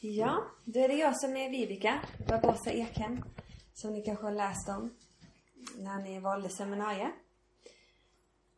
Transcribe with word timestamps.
Ja, 0.00 0.44
då 0.64 0.80
är 0.80 0.88
det 0.88 0.94
jag 0.94 1.20
som 1.20 1.36
är 1.36 1.50
Vivica 1.50 2.00
Barbosa 2.28 2.70
Ekhem. 2.70 3.24
Som 3.74 3.92
ni 3.92 4.02
kanske 4.02 4.24
har 4.24 4.32
läst 4.32 4.68
om 4.68 4.96
när 5.78 6.02
ni 6.02 6.20
valde 6.20 6.48
seminariet. 6.48 7.12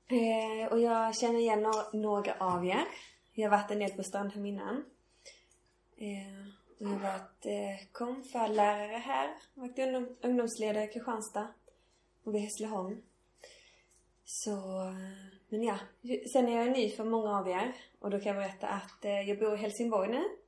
Eh, 0.06 0.72
och 0.72 0.80
jag 0.80 1.16
känner 1.16 1.38
igen 1.38 1.62
no 1.62 1.72
några 1.92 2.34
av 2.34 2.66
er. 2.66 2.84
Jag 3.32 3.50
har 3.50 3.58
varit 3.58 3.71
en 3.71 3.79
del 3.79 3.90
på 3.90 4.03
Strandhem 4.03 4.46
innan. 4.46 4.84
Eh, 5.96 6.46
och 6.79 6.86
jag 6.86 6.89
har 6.89 6.98
varit 6.98 7.46
eh, 7.46 7.86
konfalärare 7.93 8.96
här. 8.96 9.30
Varit 9.54 9.79
ungdom, 9.79 10.16
ungdomsledare 10.22 10.84
i 10.84 10.88
Kristianstad 10.88 11.48
och 12.25 12.34
vid 12.34 12.43
Hässleholm. 12.43 13.02
Så, 14.25 14.80
eh, 14.80 14.95
men 15.48 15.62
ja. 15.62 15.79
Sen 16.32 16.48
är 16.48 16.57
jag 16.57 16.72
ny 16.72 16.91
för 16.91 17.04
många 17.04 17.38
av 17.38 17.48
er. 17.48 17.75
Och 17.98 18.11
då 18.11 18.20
kan 18.20 18.36
jag 18.36 18.43
berätta 18.43 18.68
att 18.68 19.04
eh, 19.04 19.20
jag 19.20 19.38
bor 19.38 19.54
i 19.54 19.57
Helsingborg 19.57 20.11
nu 20.11 20.39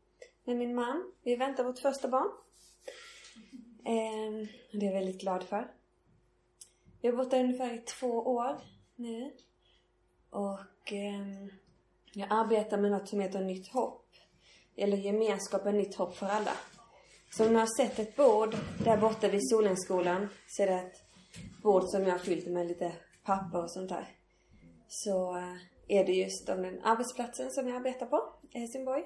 med 0.45 0.57
min 0.57 0.75
man. 0.75 1.13
Vi 1.23 1.37
väntar 1.37 1.65
vårt 1.65 1.79
första 1.79 2.09
barn. 2.09 2.31
Eh, 3.85 4.49
det 4.73 4.87
är 4.87 4.91
jag 4.91 4.93
väldigt 4.93 5.21
glad 5.21 5.45
för. 5.45 5.71
Vi 7.01 7.09
har 7.09 7.17
bott 7.17 7.31
där 7.31 7.41
ungefär 7.41 7.75
i 7.75 7.79
två 7.79 8.09
år 8.09 8.61
nu. 8.97 9.33
Och 10.31 10.93
eh, 10.93 11.47
jag 12.13 12.29
arbetar 12.31 12.79
med 12.79 12.91
något 12.91 13.09
som 13.09 13.21
heter 13.21 13.41
Nytt 13.41 13.69
hopp. 13.69 14.07
Eller 14.77 14.97
gemenskapen 14.97 15.77
Nytt 15.77 15.95
hopp 15.95 16.17
för 16.17 16.27
alla. 16.27 16.53
Så 17.31 17.47
om 17.47 17.53
ni 17.53 17.59
har 17.59 17.77
sett 17.77 17.99
ett 17.99 18.17
bord 18.17 18.57
där 18.85 18.97
borta 18.97 19.29
vid 19.29 19.51
Solenskolan 19.51 20.29
så 20.49 20.63
är 20.63 20.67
det 20.67 20.75
ett 20.75 21.03
bord 21.63 21.85
som 21.85 22.03
jag 22.03 22.11
har 22.11 22.19
fyllt 22.19 22.47
med 22.47 22.67
lite 22.67 22.93
papper 23.25 23.63
och 23.63 23.71
sånt 23.71 23.89
där. 23.89 24.09
Så 24.89 25.37
eh, 25.37 25.57
är 25.89 26.05
det 26.05 26.13
just 26.13 26.49
om 26.49 26.63
den 26.63 26.83
arbetsplatsen 26.83 27.51
som 27.51 27.69
jag 27.69 27.77
arbetar 27.77 28.07
på 28.07 28.33
i 28.51 28.59
Helsingborg 28.59 29.05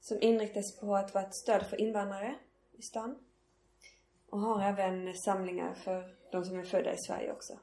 som 0.00 0.22
inriktas 0.22 0.80
på 0.80 0.96
att 0.96 1.14
vara 1.14 1.24
ett 1.24 1.34
stöd 1.34 1.66
för 1.66 1.80
invandrare 1.80 2.34
i 2.72 2.82
stan. 2.82 3.18
Och 4.30 4.40
har 4.40 4.62
även 4.62 5.14
samlingar 5.14 5.74
för 5.74 6.16
de 6.32 6.44
som 6.44 6.58
är 6.58 6.64
födda 6.64 6.92
i 6.92 6.98
Sverige 6.98 7.32
också. 7.32 7.58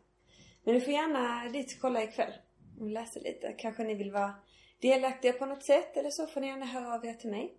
Men 0.63 0.75
ni 0.75 0.81
får 0.81 0.93
gärna 0.93 1.49
dit 1.49 1.75
och 1.75 1.81
kolla 1.81 2.03
ikväll 2.03 2.33
och 2.79 2.89
läsa 2.89 3.19
lite. 3.19 3.53
Kanske 3.57 3.83
ni 3.83 3.93
vill 3.93 4.11
vara 4.11 4.35
delaktiga 4.79 5.33
på 5.33 5.45
något 5.45 5.65
sätt 5.65 5.97
eller 5.97 6.09
så 6.09 6.27
får 6.27 6.41
ni 6.41 6.47
gärna 6.47 6.65
höra 6.65 6.93
av 6.93 7.05
er 7.05 7.13
till 7.13 7.29
mig. 7.29 7.57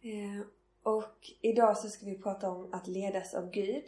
Eh, 0.00 0.46
och 0.82 1.30
idag 1.40 1.78
så 1.78 1.88
ska 1.88 2.06
vi 2.06 2.18
prata 2.18 2.50
om 2.50 2.74
att 2.74 2.88
ledas 2.88 3.34
av 3.34 3.50
Gud. 3.50 3.84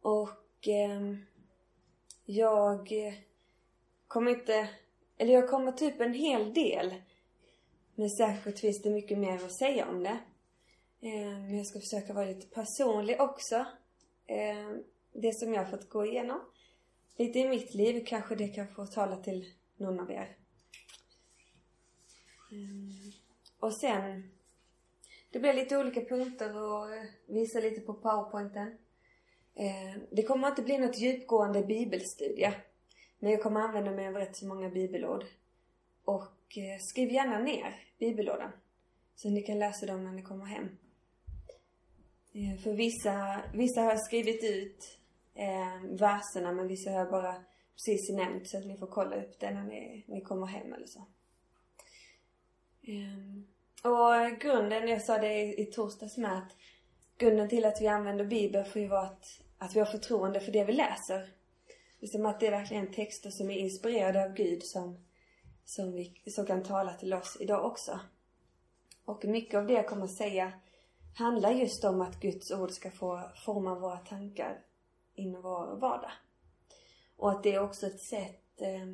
Och 0.00 0.68
ehm, 0.68 1.26
jag 2.24 2.90
kommer 4.08 4.30
inte, 4.30 4.68
eller 5.18 5.32
jag 5.32 5.50
kommer 5.50 5.72
typ 5.72 6.00
en 6.00 6.14
hel 6.14 6.54
del 6.54 6.94
men 7.96 8.10
säkert 8.10 8.58
finns 8.58 8.82
det 8.82 8.90
mycket 8.90 9.18
mer 9.18 9.34
att 9.34 9.58
säga 9.58 9.88
om 9.88 10.02
det. 10.02 10.18
Eh, 11.00 11.38
men 11.40 11.56
jag 11.56 11.66
ska 11.66 11.80
försöka 11.80 12.12
vara 12.12 12.24
lite 12.24 12.46
personlig 12.46 13.20
också. 13.20 13.54
Eh, 14.26 14.76
det 15.12 15.32
som 15.34 15.54
jag 15.54 15.64
har 15.64 15.70
fått 15.70 15.88
gå 15.88 16.06
igenom. 16.06 16.40
Lite 17.16 17.38
i 17.38 17.48
mitt 17.48 17.74
liv, 17.74 18.04
kanske 18.06 18.34
det 18.34 18.48
kan 18.48 18.68
få 18.68 18.86
tala 18.86 19.16
till 19.16 19.52
någon 19.76 20.00
av 20.00 20.10
er. 20.10 20.36
Eh, 22.52 23.14
och 23.60 23.74
sen, 23.74 24.30
det 25.30 25.38
blir 25.38 25.54
lite 25.54 25.78
olika 25.78 26.00
punkter 26.00 26.56
och 26.56 26.88
visa 27.26 27.60
lite 27.60 27.80
på 27.80 27.94
powerpointen. 27.94 28.78
Det 30.10 30.22
kommer 30.22 30.48
inte 30.48 30.62
bli 30.62 30.78
något 30.78 30.98
djupgående 30.98 31.62
bibelstudie. 31.62 32.54
Men 33.18 33.32
jag 33.32 33.42
kommer 33.42 33.60
använda 33.60 33.90
mig 33.90 34.08
av 34.08 34.14
rätt 34.14 34.36
så 34.36 34.46
många 34.46 34.68
bibelord. 34.68 35.24
Och 36.04 36.35
och 36.46 36.58
eh, 36.58 36.78
skriv 36.78 37.12
gärna 37.12 37.38
ner 37.38 37.84
bibellådan. 37.98 38.50
Så 39.14 39.30
ni 39.30 39.42
kan 39.42 39.58
läsa 39.58 39.86
dem 39.86 40.04
när 40.04 40.12
ni 40.12 40.22
kommer 40.22 40.46
hem. 40.46 40.68
Eh, 42.32 42.58
för 42.62 42.72
vissa, 42.72 43.42
vissa 43.54 43.80
har 43.80 43.90
jag 43.90 44.00
skrivit 44.00 44.44
ut 44.44 44.98
eh, 45.34 45.82
verserna 45.90 46.52
men 46.52 46.68
vissa 46.68 46.90
har 46.90 46.98
jag 46.98 47.10
bara 47.10 47.44
precis 47.74 48.10
nämnt 48.10 48.48
så 48.48 48.58
att 48.58 48.66
ni 48.66 48.76
får 48.76 48.86
kolla 48.86 49.16
upp 49.16 49.40
det 49.40 49.50
när 49.50 49.64
ni, 49.64 50.04
ni 50.06 50.20
kommer 50.20 50.46
hem 50.46 50.72
eller 50.72 50.86
så. 50.86 51.06
Eh, 52.82 53.90
och 53.90 54.40
grunden, 54.40 54.88
jag 54.88 55.02
sa 55.02 55.18
det 55.18 55.34
i, 55.34 55.62
i 55.62 55.66
torsdags 55.66 56.16
med 56.16 56.38
att 56.38 56.56
grunden 57.18 57.48
till 57.48 57.64
att 57.64 57.80
vi 57.80 57.86
använder 57.86 58.24
Bibeln 58.24 58.64
får 58.64 58.82
ju 58.82 58.88
vara 58.88 59.06
att, 59.06 59.40
att 59.58 59.76
vi 59.76 59.78
har 59.78 59.86
förtroende 59.86 60.40
för 60.40 60.52
det 60.52 60.64
vi 60.64 60.72
läser. 60.72 61.30
Liksom 62.00 62.26
att 62.26 62.40
det 62.40 62.46
är 62.46 62.50
verkligen 62.50 62.92
texter 62.92 63.30
som 63.30 63.50
är 63.50 63.56
inspirerade 63.58 64.24
av 64.24 64.34
Gud 64.34 64.62
som 64.62 65.05
som, 65.66 65.92
vi, 65.92 66.22
som 66.26 66.46
kan 66.46 66.62
tala 66.62 66.94
till 66.94 67.14
oss 67.14 67.36
idag 67.40 67.64
också. 67.64 68.00
Och 69.04 69.24
mycket 69.24 69.58
av 69.58 69.66
det 69.66 69.72
jag 69.72 69.88
kommer 69.88 70.04
att 70.04 70.16
säga 70.16 70.52
handlar 71.14 71.50
just 71.50 71.84
om 71.84 72.00
att 72.00 72.20
Guds 72.20 72.50
ord 72.50 72.70
ska 72.70 72.90
få 72.90 73.30
forma 73.44 73.74
våra 73.74 73.96
tankar 73.96 74.64
inom 75.14 75.42
vår 75.42 75.76
vardag. 75.76 76.12
Och 77.16 77.30
att 77.30 77.42
det 77.42 77.54
är 77.54 77.60
också 77.60 77.86
ett 77.86 78.00
sätt 78.00 78.60
eh, 78.60 78.86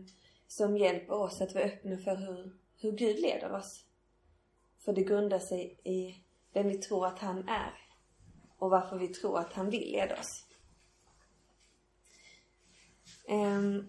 som 0.47 0.77
hjälper 0.77 1.15
oss 1.15 1.41
att 1.41 1.55
vara 1.55 1.65
öppna 1.65 1.99
för 1.99 2.17
hur, 2.17 2.57
hur 2.77 2.93
Gud 2.93 3.21
leder 3.21 3.53
oss. 3.53 3.85
För 4.79 4.93
det 4.93 5.03
grundar 5.03 5.39
sig 5.39 5.81
i 5.85 6.25
vem 6.53 6.69
vi 6.69 6.79
tror 6.79 7.07
att 7.07 7.19
han 7.19 7.49
är 7.49 7.73
och 8.59 8.71
varför 8.71 8.99
vi 8.99 9.09
tror 9.09 9.39
att 9.39 9.53
han 9.53 9.71
vill 9.71 9.93
leda 9.93 10.21
oss. 10.21 10.47
Um, 13.29 13.89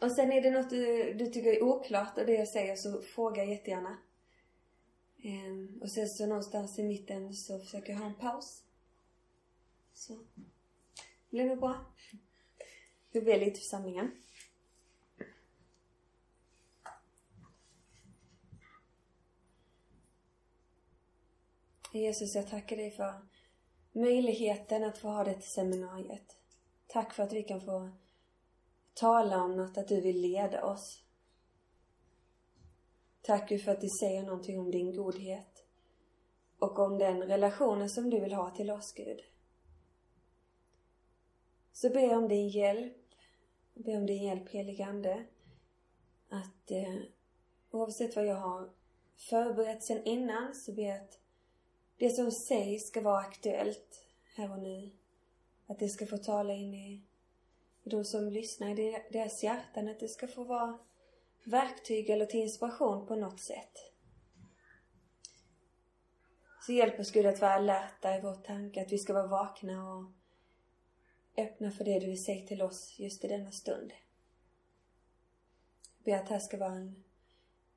och 0.00 0.10
sen 0.12 0.32
är 0.32 0.40
det 0.42 0.50
något 0.50 0.70
du, 0.70 1.14
du 1.14 1.26
tycker 1.26 1.52
är 1.52 1.62
oklart 1.62 2.18
av 2.18 2.26
det 2.26 2.32
jag 2.32 2.48
säger 2.48 2.76
så 2.76 3.02
fråga 3.02 3.44
jättegärna. 3.44 3.98
Um, 5.24 5.78
och 5.82 5.90
sen 5.90 6.08
så 6.08 6.26
någonstans 6.26 6.78
i 6.78 6.82
mitten 6.82 7.34
så 7.34 7.58
försöker 7.58 7.92
jag 7.92 8.00
ha 8.00 8.06
en 8.06 8.14
paus. 8.14 8.62
Så. 9.94 10.14
Det 10.14 11.36
blir 11.36 11.44
nog 11.44 11.60
bra. 11.60 11.86
Vi 13.12 13.20
ber 13.20 13.40
lite 13.40 13.60
församlingen. 13.60 14.10
Jesus, 21.92 22.34
jag 22.34 22.48
tackar 22.48 22.76
dig 22.76 22.90
för 22.90 23.14
möjligheten 23.92 24.84
att 24.84 24.98
få 24.98 25.08
ha 25.08 25.24
det 25.24 25.34
till 25.34 25.50
seminariet. 25.50 26.36
Tack 26.86 27.12
för 27.12 27.22
att 27.22 27.32
vi 27.32 27.42
kan 27.42 27.60
få 27.60 27.90
tala 29.00 29.42
om 29.42 29.56
något, 29.56 29.78
att 29.78 29.88
du 29.88 30.00
vill 30.00 30.20
leda 30.20 30.64
oss. 30.64 31.02
Tack 33.22 33.48
Gud 33.48 33.62
för 33.62 33.72
att 33.72 33.80
du 33.80 33.88
säger 34.00 34.22
någonting 34.22 34.58
om 34.58 34.70
din 34.70 34.96
godhet 34.96 35.64
och 36.58 36.78
om 36.78 36.98
den 36.98 37.22
relationen 37.22 37.90
som 37.90 38.10
du 38.10 38.20
vill 38.20 38.32
ha 38.32 38.50
till 38.50 38.70
oss, 38.70 38.92
Gud. 38.92 39.20
Så 41.72 41.90
ber 41.90 42.00
jag 42.00 42.18
om 42.18 42.28
din 42.28 42.48
hjälp. 42.48 42.96
Jag 43.74 43.84
ber 43.84 43.96
om 43.96 44.06
din 44.06 44.22
hjälp, 44.22 44.48
helige 44.48 44.84
Ande. 44.84 45.24
Att 46.28 46.70
eh, 46.70 46.96
oavsett 47.70 48.16
vad 48.16 48.26
jag 48.26 48.36
har 48.36 48.70
förberett 49.16 49.82
sen 49.82 50.04
innan 50.04 50.54
så 50.54 50.72
ber 50.72 50.82
jag 50.82 50.96
att 50.96 51.18
det 51.96 52.10
som 52.10 52.30
sägs 52.30 52.88
ska 52.88 53.00
vara 53.00 53.18
aktuellt 53.18 54.04
här 54.34 54.52
och 54.52 54.58
nu. 54.58 54.90
Att 55.66 55.78
det 55.78 55.88
ska 55.88 56.06
få 56.06 56.18
tala 56.18 56.52
in 56.52 56.74
i 56.74 57.07
de 57.88 58.04
som 58.04 58.28
lyssnar 58.28 58.78
i 58.78 59.02
deras 59.10 59.42
hjärtan, 59.42 59.88
att 59.88 60.00
det 60.00 60.08
ska 60.08 60.28
få 60.28 60.44
vara 60.44 60.78
verktyg 61.44 62.10
eller 62.10 62.26
till 62.26 62.40
inspiration 62.40 63.06
på 63.06 63.16
något 63.16 63.40
sätt. 63.40 63.92
Så 66.66 66.72
hjälp 66.72 67.00
oss 67.00 67.10
Gud 67.10 67.26
att 67.26 67.40
vara 67.40 67.52
alerta 67.52 68.16
i 68.16 68.20
vår 68.20 68.34
tanke, 68.34 68.82
att 68.82 68.92
vi 68.92 68.98
ska 68.98 69.12
vara 69.12 69.26
vakna 69.26 69.94
och 69.94 70.04
öppna 71.36 71.70
för 71.70 71.84
det 71.84 71.98
du 71.98 72.06
vill 72.06 72.24
säga 72.24 72.46
till 72.46 72.62
oss 72.62 72.98
just 72.98 73.24
i 73.24 73.28
denna 73.28 73.50
stund. 73.50 73.92
Jag 75.98 76.04
ber 76.04 76.22
att 76.22 76.28
det 76.28 76.40
ska 76.40 76.56
vara 76.56 76.72
en, 76.72 77.04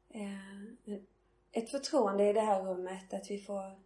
en, 0.10 0.78
ett 1.52 1.70
förtroende 1.70 2.30
i 2.30 2.34
det 2.34 2.42
här 2.42 2.64
rummet, 2.64 3.14
att 3.14 3.32
vi 3.32 3.42
får 3.42 3.80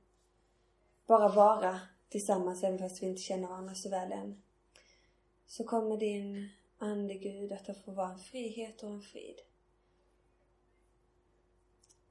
bara 1.05 1.29
vara 1.29 1.79
tillsammans 2.09 2.63
även 2.63 2.79
fast 2.79 3.03
vi 3.03 3.07
inte 3.07 3.21
känner 3.21 3.47
varandra 3.47 3.75
så 3.75 3.89
väl 3.89 4.11
än 4.11 4.41
så 5.47 5.63
kommer 5.63 5.97
din 5.97 6.49
Ande 6.77 7.13
Gud 7.13 7.51
att 7.51 7.85
få 7.85 7.91
vara 7.91 8.11
en 8.11 8.19
frihet 8.19 8.83
och 8.83 8.89
en 8.89 9.01
frid. 9.01 9.39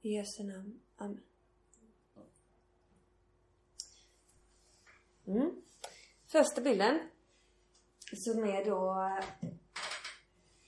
I 0.00 0.14
Jesu 0.14 0.42
namn. 0.42 0.80
Amen. 0.96 1.20
Mm. 5.26 5.62
Första 6.26 6.60
bilden 6.60 7.00
som 8.12 8.44
är 8.44 8.64
då 8.64 9.10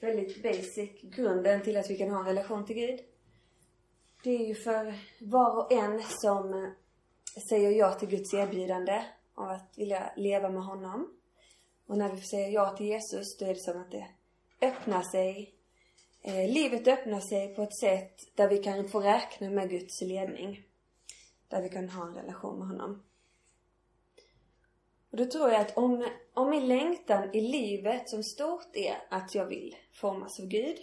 väldigt 0.00 0.42
basic, 0.42 1.00
grunden 1.02 1.62
till 1.62 1.76
att 1.76 1.90
vi 1.90 1.98
kan 1.98 2.10
ha 2.10 2.18
en 2.18 2.26
relation 2.26 2.66
till 2.66 2.76
Gud. 2.76 3.00
Det 4.22 4.30
är 4.30 4.46
ju 4.46 4.54
för 4.54 4.94
var 5.20 5.64
och 5.64 5.72
en 5.72 6.02
som 6.02 6.74
säger 7.48 7.70
ja 7.70 7.94
till 7.94 8.08
Guds 8.08 8.34
erbjudande 8.34 9.04
av 9.34 9.50
att 9.50 9.78
vilja 9.78 10.12
leva 10.16 10.48
med 10.48 10.64
honom. 10.64 11.16
Och 11.87 11.99
när 11.99 12.12
vi 12.12 12.21
säger 12.21 12.49
ja 12.49 12.77
till 12.77 12.87
Jesus, 12.87 13.37
då 13.37 13.44
är 13.44 13.55
det 13.55 13.61
som 13.61 13.81
att 13.81 13.91
det 13.91 14.06
öppnar 14.61 15.03
sig 15.03 15.55
eh, 16.23 16.53
livet 16.53 16.88
öppnar 16.88 17.21
sig 17.21 17.55
på 17.55 17.62
ett 17.62 17.79
sätt 17.79 18.37
där 18.37 18.49
vi 18.49 18.59
kan 18.59 18.88
få 18.88 19.00
räkna 19.00 19.50
med 19.50 19.71
Guds 19.71 20.00
ledning. 20.00 20.62
Där 21.49 21.62
vi 21.62 21.69
kan 21.69 21.88
ha 21.88 22.06
en 22.06 22.15
relation 22.15 22.59
med 22.59 22.69
honom. 22.69 23.03
Och 25.11 25.17
då 25.17 25.25
tror 25.25 25.50
jag 25.50 25.61
att 25.61 25.77
om, 25.77 26.09
om 26.35 26.50
min 26.50 26.69
längtan 26.69 27.35
i 27.35 27.41
livet 27.41 28.09
som 28.09 28.23
stort 28.23 28.77
är 28.77 28.97
att 29.09 29.35
jag 29.35 29.47
vill 29.47 29.77
formas 29.93 30.41
av 30.41 30.47
Gud 30.47 30.79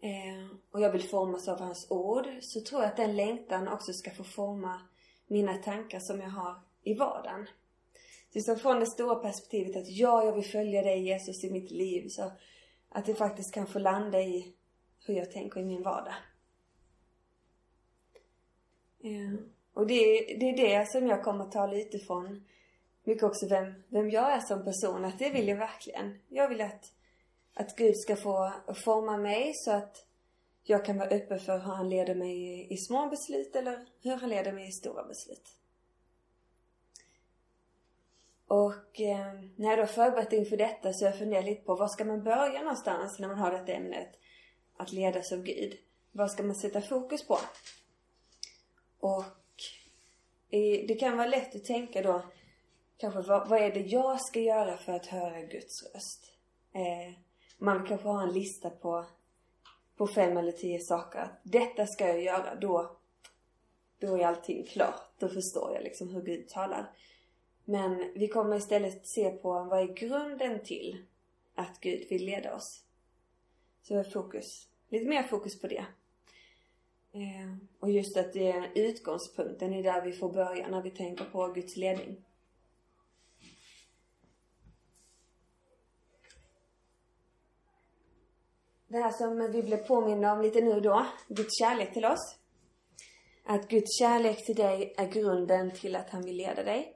eh, 0.00 0.56
och 0.70 0.80
jag 0.80 0.92
vill 0.92 1.08
formas 1.08 1.48
av 1.48 1.60
hans 1.60 1.90
ord 1.90 2.26
så 2.40 2.60
tror 2.60 2.82
jag 2.82 2.90
att 2.90 2.96
den 2.96 3.16
längtan 3.16 3.68
också 3.68 3.92
ska 3.92 4.10
få 4.10 4.24
forma 4.24 4.80
mina 5.26 5.54
tankar 5.54 6.00
som 6.00 6.20
jag 6.20 6.30
har 6.30 6.60
i 6.82 6.94
vardagen. 6.94 7.46
Så 8.30 8.38
liksom 8.38 8.56
från 8.56 8.80
det 8.80 8.86
stora 8.86 9.14
perspektivet 9.14 9.76
att 9.76 9.88
ja, 9.88 10.24
jag 10.24 10.32
vill 10.32 10.44
följa 10.44 10.82
dig 10.82 11.02
Jesus 11.02 11.44
i 11.44 11.50
mitt 11.50 11.70
liv 11.70 12.08
så 12.08 12.32
att 12.88 13.06
det 13.06 13.14
faktiskt 13.14 13.54
kan 13.54 13.66
få 13.66 13.78
landa 13.78 14.20
i 14.20 14.54
hur 15.06 15.14
jag 15.14 15.32
tänker 15.32 15.60
i 15.60 15.64
min 15.64 15.82
vardag. 15.82 16.14
Ja. 18.98 19.38
Och 19.72 19.86
det, 19.86 19.94
det 20.40 20.48
är 20.48 20.56
det 20.56 20.88
som 20.88 21.06
jag 21.06 21.24
kommer 21.24 21.44
att 21.44 21.52
tala 21.52 21.76
utifrån. 21.76 22.44
mycket 23.04 23.22
också 23.22 23.48
vem, 23.48 23.74
vem 23.88 24.10
jag 24.10 24.32
är 24.32 24.40
som 24.40 24.64
person. 24.64 25.04
Att 25.04 25.18
det 25.18 25.30
vill 25.30 25.48
jag 25.48 25.56
verkligen. 25.56 26.18
Jag 26.28 26.48
vill 26.48 26.60
att, 26.60 26.92
att 27.54 27.76
Gud 27.76 27.96
ska 27.96 28.16
få 28.16 28.52
forma 28.84 29.16
mig 29.16 29.52
så 29.54 29.70
att 29.70 30.06
jag 30.62 30.84
kan 30.84 30.98
vara 30.98 31.08
öppen 31.08 31.40
för 31.40 31.52
hur 31.52 31.72
han 31.74 31.88
leder 31.88 32.14
mig 32.14 32.36
i, 32.36 32.74
i 32.74 32.76
små 32.76 33.08
beslut 33.08 33.56
eller 33.56 33.86
hur 34.02 34.16
han 34.16 34.30
leder 34.30 34.52
mig 34.52 34.68
i 34.68 34.72
stora 34.72 35.04
beslut. 35.04 35.55
Och 38.46 39.00
eh, 39.00 39.32
när 39.56 39.70
jag 39.70 39.78
då 39.78 39.86
förberett 39.86 40.32
inför 40.32 40.56
detta 40.56 40.92
så 40.92 41.04
har 41.04 41.10
jag 41.10 41.18
funderat 41.18 41.44
lite 41.44 41.62
på 41.62 41.74
var 41.74 41.88
ska 41.88 42.04
man 42.04 42.24
börja 42.24 42.60
någonstans 42.60 43.18
när 43.18 43.28
man 43.28 43.38
har 43.38 43.52
detta 43.52 43.72
ämnet? 43.72 44.08
Att 44.76 44.92
ledas 44.92 45.32
av 45.32 45.42
Gud. 45.42 45.78
Vad 46.12 46.30
ska 46.30 46.42
man 46.42 46.54
sätta 46.54 46.80
fokus 46.80 47.26
på? 47.26 47.38
Och 49.00 49.24
eh, 50.50 50.86
det 50.88 51.00
kan 51.00 51.16
vara 51.16 51.26
lätt 51.26 51.56
att 51.56 51.64
tänka 51.64 52.02
då 52.02 52.22
kanske 52.96 53.20
vad, 53.20 53.48
vad 53.48 53.62
är 53.62 53.70
det 53.70 53.80
jag 53.80 54.20
ska 54.20 54.40
göra 54.40 54.76
för 54.76 54.92
att 54.92 55.06
höra 55.06 55.42
Guds 55.42 55.94
röst? 55.94 56.32
Eh, 56.72 57.14
man 57.58 57.86
kanske 57.86 58.08
har 58.08 58.22
en 58.22 58.32
lista 58.32 58.70
på, 58.70 59.06
på 59.96 60.06
fem 60.06 60.36
eller 60.36 60.52
tio 60.52 60.80
saker. 60.80 61.28
Detta 61.42 61.86
ska 61.86 62.06
jag 62.06 62.22
göra, 62.22 62.54
då, 62.54 62.96
då 64.00 64.18
är 64.18 64.26
allting 64.26 64.66
klart. 64.66 65.02
Då 65.18 65.28
förstår 65.28 65.74
jag 65.74 65.82
liksom 65.84 66.08
hur 66.08 66.22
Gud 66.22 66.48
talar. 66.48 66.90
Men 67.68 68.12
vi 68.14 68.28
kommer 68.28 68.56
istället 68.56 69.06
se 69.06 69.30
på 69.30 69.48
vad 69.52 69.80
är 69.80 69.94
grunden 69.94 70.60
till 70.64 71.04
att 71.54 71.80
Gud 71.80 72.08
vill 72.10 72.24
leda 72.24 72.54
oss. 72.54 72.84
Så 73.82 74.04
fokus, 74.04 74.68
lite 74.88 75.08
mer 75.08 75.22
fokus 75.22 75.60
på 75.60 75.66
det. 75.66 75.86
Eh, 77.12 77.56
och 77.80 77.90
just 77.90 78.16
att 78.16 78.32
det 78.32 78.50
är 78.50 78.72
utgångspunkten 78.74 79.74
är 79.74 79.82
där 79.82 80.02
vi 80.02 80.12
får 80.12 80.32
börja 80.32 80.68
när 80.68 80.82
vi 80.82 80.90
tänker 80.90 81.24
på 81.24 81.48
Guds 81.48 81.76
ledning. 81.76 82.24
Det 88.88 88.98
här 88.98 89.12
som 89.12 89.52
vi 89.52 89.62
blev 89.62 89.86
påminna 89.86 90.32
om 90.32 90.42
lite 90.42 90.60
nu 90.60 90.80
då, 90.80 91.06
Guds 91.28 91.58
kärlek 91.58 91.92
till 91.92 92.04
oss. 92.04 92.38
Att 93.44 93.68
Guds 93.68 93.98
kärlek 93.98 94.46
till 94.46 94.56
dig 94.56 94.94
är 94.96 95.08
grunden 95.08 95.70
till 95.70 95.96
att 95.96 96.10
han 96.10 96.22
vill 96.22 96.36
leda 96.36 96.62
dig. 96.62 96.95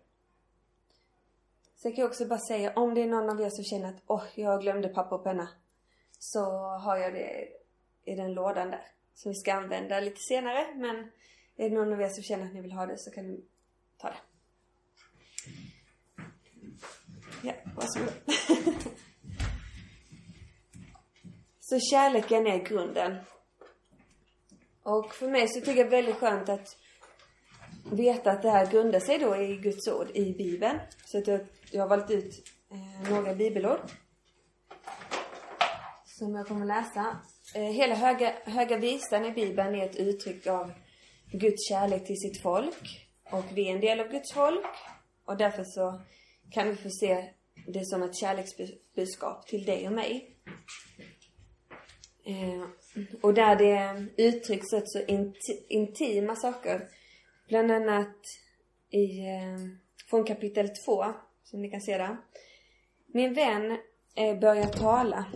Sen 1.82 1.92
kan 1.92 2.02
jag 2.02 2.08
också 2.08 2.26
bara 2.26 2.38
säga, 2.38 2.72
om 2.76 2.94
det 2.94 3.02
är 3.02 3.06
någon 3.06 3.30
av 3.30 3.40
er 3.40 3.50
som 3.50 3.64
känner 3.64 3.88
att 3.88 4.02
åh, 4.06 4.16
oh, 4.22 4.26
jag 4.34 4.60
glömde 4.60 4.88
papper 4.88 5.16
och 5.16 5.24
penna. 5.24 5.48
Så 6.18 6.40
har 6.84 6.96
jag 6.96 7.14
det 7.14 7.48
i 8.04 8.14
den 8.14 8.34
lådan 8.34 8.70
där. 8.70 8.86
Som 9.14 9.30
vi 9.30 9.34
ska 9.34 9.54
använda 9.54 10.00
lite 10.00 10.20
senare. 10.28 10.74
Men 10.74 10.96
är 11.56 11.70
det 11.70 11.76
någon 11.76 11.92
av 11.92 12.00
er 12.00 12.08
som 12.08 12.22
känner 12.22 12.46
att 12.46 12.54
ni 12.54 12.60
vill 12.60 12.72
ha 12.72 12.86
det 12.86 12.98
så 12.98 13.10
kan 13.10 13.26
ni 13.26 13.44
ta 13.98 14.08
det. 14.08 14.16
Ja, 17.42 17.52
varsågod. 17.76 18.12
så 21.60 21.80
kärleken 21.80 22.46
är 22.46 22.58
grunden. 22.58 23.16
Och 24.82 25.14
för 25.14 25.28
mig 25.28 25.48
så 25.48 25.60
tycker 25.60 25.76
jag 25.76 25.90
det 25.90 25.96
är 25.96 26.02
väldigt 26.02 26.16
skönt 26.16 26.48
att 26.48 26.76
veta 27.92 28.30
att 28.30 28.42
det 28.42 28.50
här 28.50 28.70
grundar 28.70 29.00
sig 29.00 29.18
då 29.18 29.36
i 29.36 29.56
Guds 29.56 29.88
ord 29.88 30.10
i 30.14 30.32
Bibeln. 30.32 30.78
Så 31.04 31.18
att 31.18 31.26
jag, 31.26 31.40
jag 31.70 31.80
har 31.80 31.88
valt 31.88 32.10
ut 32.10 32.44
eh, 32.70 33.10
några 33.10 33.34
bibelord. 33.34 33.80
Som 36.04 36.34
jag 36.34 36.46
kommer 36.46 36.66
läsa. 36.66 37.16
Eh, 37.54 37.62
hela 37.62 37.94
höga, 37.94 38.32
höga 38.44 38.76
visan 38.76 39.24
i 39.24 39.32
Bibeln 39.32 39.74
är 39.74 39.86
ett 39.86 39.96
uttryck 39.96 40.46
av 40.46 40.72
Guds 41.32 41.68
kärlek 41.68 42.06
till 42.06 42.20
sitt 42.20 42.42
folk. 42.42 43.08
Och 43.30 43.44
vi 43.54 43.68
är 43.68 43.74
en 43.74 43.80
del 43.80 44.00
av 44.00 44.08
Guds 44.08 44.32
folk. 44.32 44.66
Och 45.24 45.36
därför 45.36 45.64
så 45.64 46.00
kan 46.50 46.68
vi 46.68 46.76
få 46.76 46.90
se 46.90 47.34
det 47.66 47.86
som 47.86 48.02
ett 48.02 48.16
kärleksbudskap 48.16 49.46
till 49.46 49.64
dig 49.64 49.86
och 49.86 49.92
mig. 49.92 50.36
Eh, 52.26 52.66
och 53.22 53.34
där 53.34 53.56
det 53.56 54.06
uttrycks 54.22 54.72
rätt 54.72 54.88
så 54.88 55.00
intima 55.68 56.36
saker 56.36 56.88
Bland 57.48 57.70
annat 57.70 58.16
i, 58.90 59.20
eh, 59.20 59.58
från 60.10 60.24
kapitel 60.24 60.68
2, 60.86 61.04
som 61.50 61.62
ni 61.62 61.70
kan 61.70 61.80
se 61.80 61.98
där. 61.98 62.16
Min 63.06 63.34
vän 63.34 63.78
eh, 64.14 64.38
börjar 64.38 64.68
tala. 64.68 65.26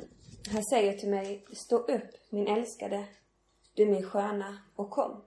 Han 0.52 0.64
säger 0.64 0.98
till 0.98 1.10
mig, 1.10 1.46
stå 1.52 1.76
upp 1.76 2.10
min 2.30 2.46
älskade, 2.46 3.04
du 3.74 3.86
min 3.86 4.02
sköna 4.02 4.58
och 4.74 4.90
kom. 4.90 5.24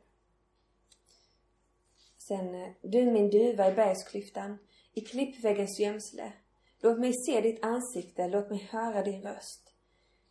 Sen, 2.18 2.56
eh, 2.56 2.70
du 2.82 3.12
min 3.12 3.30
duva 3.30 3.72
i 3.72 3.74
bergsklyftan, 3.74 4.58
i 4.94 5.02
klippväggens 5.02 5.80
gömsle. 5.80 6.34
Låt 6.82 7.00
mig 7.00 7.14
se 7.14 7.42
ditt 7.42 7.64
ansikte, 7.64 8.28
låt 8.28 8.50
mig 8.50 8.68
höra 8.72 9.04
din 9.04 9.22
röst. 9.22 9.74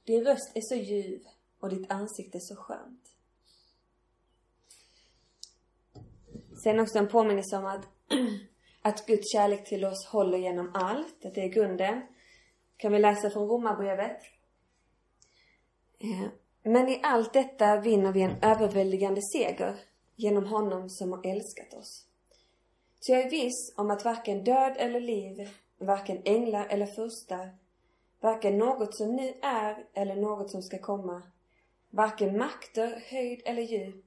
Din 0.05 0.25
röst 0.25 0.53
är 0.55 0.61
så 0.61 0.75
ljuv 0.75 1.21
och 1.61 1.69
ditt 1.69 1.91
ansikte 1.91 2.41
så 2.41 2.57
skönt. 2.57 3.03
Sen 6.65 6.81
också 6.81 6.99
en 6.99 7.09
påminnelse 7.09 7.57
om 7.57 7.67
att, 7.67 7.87
att 8.87 9.07
Guds 9.07 9.33
kärlek 9.33 9.65
till 9.65 9.85
oss 9.85 10.07
håller 10.07 10.39
genom 10.39 10.71
allt, 10.75 11.25
att 11.25 11.35
det 11.35 11.43
är 11.43 11.49
grunden. 11.49 12.03
Kan 12.77 12.93
vi 12.93 12.99
läsa 12.99 13.31
från 13.31 13.49
Romarbrevet. 13.49 14.21
Eh, 15.99 16.29
Men 16.63 16.89
i 16.89 17.01
allt 17.03 17.33
detta 17.33 17.81
vinner 17.81 18.13
vi 18.13 18.23
en 18.23 18.37
överväldigande 18.43 19.21
seger 19.33 19.77
genom 20.17 20.47
honom 20.47 20.91
som 20.91 21.13
har 21.13 21.27
älskat 21.27 21.75
oss. 21.75 22.07
Så 23.01 23.13
jag 23.13 23.21
är 23.21 23.31
viss 23.31 23.75
om 23.77 23.91
att 23.91 24.05
varken 24.05 24.45
död 24.45 24.77
eller 24.77 25.01
liv, 25.01 25.49
varken 25.79 26.23
änglar 26.25 26.67
eller 26.67 26.87
furstar, 26.87 27.57
varken 28.21 28.59
något 28.59 28.97
som 28.97 29.17
nu 29.17 29.35
är 29.43 29.87
eller 29.95 30.17
något 30.17 30.51
som 30.51 30.63
ska 30.63 30.79
komma, 30.79 31.23
varken 31.91 32.39
makter, 32.39 33.03
höjd 33.11 33.43
eller 33.45 33.63
djup, 33.63 34.06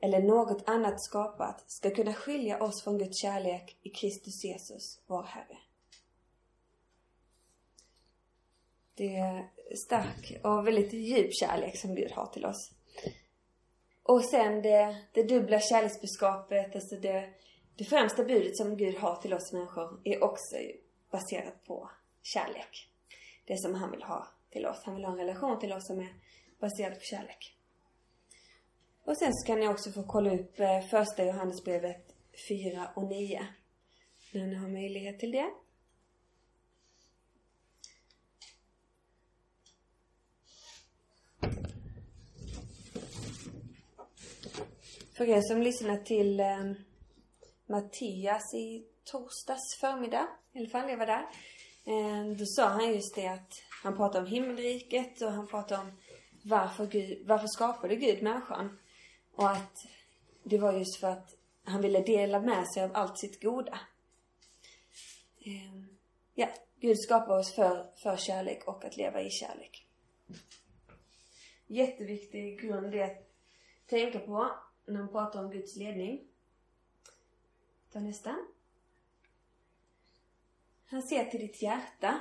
eller 0.00 0.22
något 0.22 0.68
annat 0.68 1.02
skapat 1.02 1.70
ska 1.70 1.90
kunna 1.90 2.14
skilja 2.14 2.62
oss 2.62 2.84
från 2.84 2.98
Guds 2.98 3.22
kärlek 3.22 3.76
i 3.82 3.90
Kristus 3.90 4.44
Jesus, 4.44 5.00
vår 5.06 5.22
Herre. 5.22 5.58
Det 8.94 9.16
är 9.16 9.50
stark 9.76 10.40
och 10.44 10.66
väldigt 10.66 10.92
djup 10.92 11.34
kärlek 11.34 11.78
som 11.78 11.94
Gud 11.94 12.12
har 12.12 12.26
till 12.26 12.46
oss. 12.46 12.72
Och 14.02 14.24
sen 14.24 14.62
det, 14.62 14.96
det 15.12 15.22
dubbla 15.22 15.60
kärleksbudskapet, 15.60 16.74
alltså 16.74 16.96
det, 16.96 17.30
det 17.76 17.84
främsta 17.84 18.24
budet 18.24 18.56
som 18.56 18.76
Gud 18.76 18.96
har 18.96 19.16
till 19.16 19.34
oss 19.34 19.52
människor 19.52 20.00
är 20.04 20.24
också 20.24 20.56
baserat 21.10 21.64
på 21.64 21.90
kärlek. 22.22 22.88
Det 23.46 23.58
som 23.58 23.74
han 23.74 23.90
vill 23.90 24.02
ha 24.02 24.28
till 24.50 24.66
oss. 24.66 24.82
Han 24.84 24.94
vill 24.94 25.04
ha 25.04 25.12
en 25.12 25.18
relation 25.18 25.60
till 25.60 25.72
oss 25.72 25.86
som 25.86 26.00
är 26.00 26.14
baserad 26.60 26.94
på 26.94 27.00
kärlek. 27.00 27.59
Och 29.10 29.16
sen 29.16 29.34
så 29.34 29.46
kan 29.46 29.60
ni 29.60 29.68
också 29.68 29.90
få 29.92 30.02
kolla 30.02 30.34
upp 30.34 30.60
eh, 30.60 30.80
första 30.80 31.24
Johannesbrevet 31.24 32.14
4 32.48 32.88
och 32.94 33.04
9. 33.04 33.46
När 34.32 34.46
ni 34.46 34.54
har 34.54 34.68
möjlighet 34.68 35.18
till 35.20 35.32
det. 35.32 35.50
För 45.12 45.24
er 45.24 45.40
som 45.40 45.62
lyssnar 45.62 45.96
till 45.96 46.40
eh, 46.40 46.72
Mattias 47.66 48.54
i 48.54 48.84
torsdags 49.04 49.80
förmiddag, 49.80 50.28
i 50.52 50.58
alla 50.58 50.68
fall, 50.68 50.90
jag 50.90 50.96
var 50.96 51.06
där. 51.06 51.26
Eh, 51.84 52.36
då 52.38 52.44
sa 52.46 52.68
han 52.68 52.94
just 52.94 53.14
det 53.14 53.26
att 53.26 53.52
han 53.82 53.96
pratade 53.96 54.24
om 54.24 54.30
himmelriket 54.30 55.22
och 55.22 55.32
han 55.32 55.46
pratade 55.46 55.80
om 55.80 55.92
varför, 56.42 56.86
Gud, 56.86 57.26
varför 57.26 57.46
skapade 57.46 57.96
Gud 57.96 58.22
människan? 58.22 58.78
Och 59.40 59.50
att 59.50 59.86
det 60.42 60.58
var 60.58 60.72
just 60.72 61.00
för 61.00 61.08
att 61.08 61.36
han 61.64 61.82
ville 61.82 62.00
dela 62.00 62.40
med 62.40 62.72
sig 62.72 62.82
av 62.82 62.90
allt 62.94 63.18
sitt 63.18 63.42
goda. 63.42 63.80
Ehm, 65.44 65.96
ja, 66.34 66.48
Gud 66.80 66.98
skapar 66.98 67.38
oss 67.38 67.54
för, 67.54 67.90
för 67.96 68.16
kärlek 68.16 68.68
och 68.68 68.84
att 68.84 68.96
leva 68.96 69.22
i 69.22 69.30
kärlek. 69.30 69.86
jätteviktig 71.66 72.60
grund 72.60 72.94
är 72.94 73.04
att 73.04 73.30
tänka 73.86 74.18
på 74.18 74.50
när 74.86 74.98
man 74.98 75.08
pratar 75.08 75.44
om 75.44 75.50
Guds 75.50 75.76
ledning. 75.76 76.20
Ta 77.92 78.00
nästa. 78.00 78.36
Han 80.86 81.02
ser 81.02 81.24
till 81.24 81.40
ditt 81.40 81.62
hjärta. 81.62 82.20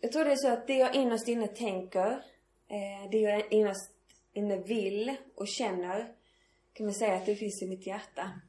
Jag 0.00 0.12
tror 0.12 0.24
det 0.24 0.32
är 0.32 0.36
så 0.36 0.48
att 0.48 0.66
det 0.66 0.78
jag 0.78 0.94
innerst 0.94 1.28
inne 1.28 1.48
tänker, 1.48 2.10
eh, 2.68 3.10
det 3.10 3.18
jag 3.18 3.52
innerst 3.52 3.95
inne 4.36 4.56
vill 4.56 5.16
och 5.34 5.48
känner, 5.48 6.14
kan 6.72 6.86
man 6.86 6.94
säga 6.94 7.16
att 7.16 7.26
det 7.26 7.36
finns 7.36 7.62
i 7.62 7.66
mitt 7.66 7.86
hjärta. 7.86 8.40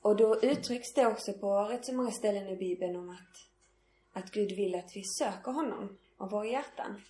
Och 0.00 0.16
då 0.16 0.40
uttrycks 0.40 0.92
det 0.94 1.06
också 1.06 1.32
på 1.32 1.64
rätt 1.64 1.86
så 1.86 1.94
många 1.94 2.10
ställen 2.10 2.48
i 2.48 2.56
Bibeln 2.56 2.96
om 2.96 3.10
att, 3.10 3.36
att 4.12 4.30
Gud 4.30 4.52
vill 4.52 4.74
att 4.74 4.96
vi 4.96 5.02
söker 5.18 5.52
honom 5.52 5.98
av 6.16 6.30
våra 6.30 6.46
hjärtan. 6.46 7.02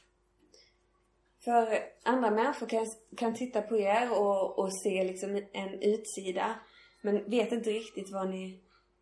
För 1.45 1.79
andra 2.03 2.31
människor 2.31 2.67
kan, 2.67 2.87
kan 3.17 3.35
titta 3.35 3.63
på 3.63 3.79
er 3.79 4.13
och, 4.13 4.59
och 4.59 4.79
se 4.83 5.05
liksom 5.05 5.43
en 5.53 5.83
utsida 5.83 6.61
men 7.01 7.31
vet 7.31 7.53
inte 7.53 7.71
riktigt 7.71 8.11
vad 8.13 8.31
ni 8.31 8.61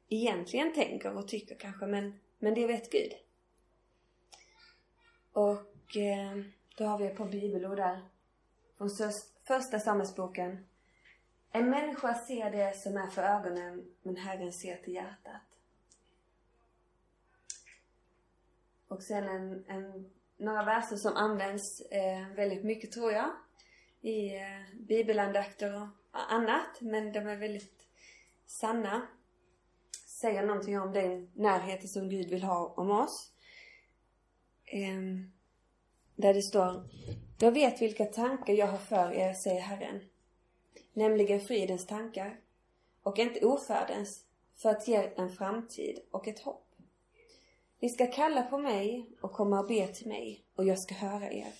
egentligen 0.08 0.74
tänker 0.74 1.16
och 1.16 1.28
tycker 1.28 1.54
kanske 1.54 1.86
men, 1.86 2.20
men 2.38 2.54
det 2.54 2.66
vet 2.66 2.90
Gud. 2.90 3.12
Och 5.32 5.96
eh, 5.96 6.44
då 6.76 6.84
har 6.84 6.98
vi 6.98 7.06
ett 7.06 7.16
par 7.16 7.28
bibelord 7.28 7.76
där. 7.76 8.00
Från 8.80 8.90
första 9.44 9.80
Samuelsboken. 9.80 10.66
En 11.52 11.70
människa 11.70 12.14
ser 12.14 12.50
det 12.50 12.76
som 12.76 12.96
är 12.96 13.06
för 13.06 13.22
ögonen 13.22 13.94
men 14.02 14.16
Herren 14.16 14.52
ser 14.52 14.76
till 14.76 14.94
hjärtat. 14.94 15.42
Och 18.88 19.02
sen 19.02 19.28
en, 19.28 19.64
en 19.68 20.10
några 20.36 20.64
verser 20.64 20.96
som 20.96 21.16
används 21.16 21.80
eh, 21.80 22.28
väldigt 22.28 22.64
mycket 22.64 22.92
tror 22.92 23.12
jag. 23.12 23.30
I 24.00 24.36
eh, 24.36 24.76
bibelandakter 24.78 25.74
och 25.82 25.88
annat. 26.10 26.80
Men 26.80 27.12
de 27.12 27.18
är 27.18 27.36
väldigt 27.36 27.86
sanna. 28.46 29.02
Säger 30.06 30.46
någonting 30.46 30.80
om 30.80 30.92
den 30.92 31.30
närheten 31.34 31.88
som 31.88 32.08
Gud 32.08 32.28
vill 32.28 32.42
ha 32.42 32.66
om 32.76 32.90
oss. 32.90 33.32
Eh, 34.64 35.00
där 36.16 36.34
det 36.34 36.42
står 36.42 36.84
jag 37.42 37.52
vet 37.52 37.82
vilka 37.82 38.04
tankar 38.04 38.54
jag 38.54 38.66
har 38.66 38.78
för 38.78 39.12
er, 39.12 39.34
säger 39.34 39.60
Herren. 39.60 40.00
Nämligen 40.92 41.40
fridens 41.40 41.86
tankar 41.86 42.40
och 43.02 43.18
inte 43.18 43.46
ofärdens 43.46 44.24
för 44.62 44.68
att 44.68 44.88
ge 44.88 45.10
en 45.16 45.30
framtid 45.30 46.00
och 46.10 46.28
ett 46.28 46.40
hopp. 46.40 46.66
Ni 47.80 47.88
ska 47.88 48.06
kalla 48.06 48.42
på 48.42 48.58
mig 48.58 49.06
och 49.20 49.32
komma 49.32 49.60
och 49.60 49.66
be 49.66 49.88
till 49.88 50.08
mig 50.08 50.44
och 50.54 50.64
jag 50.64 50.78
ska 50.78 50.94
höra 50.94 51.32
er. 51.32 51.52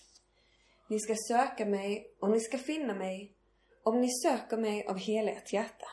Ni 0.89 1.01
ska 1.01 1.15
söka 1.29 1.67
mig 1.67 2.15
och 2.19 2.31
ni 2.31 2.41
ska 2.41 2.59
finna 2.59 2.95
mig 2.95 3.33
om 3.83 4.01
ni 4.01 4.09
söker 4.23 4.57
mig 4.57 4.87
av 4.87 4.99
hela 4.99 5.31
ert 5.31 5.53
hjärta. 5.53 5.87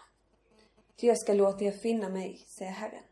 Ty 0.96 1.08
jag 1.08 1.18
ska 1.18 1.34
låta 1.34 1.66
er 1.66 1.72
finna 1.72 2.10
mig, 2.10 2.46
säger 2.58 2.72
Herren. 2.72 3.04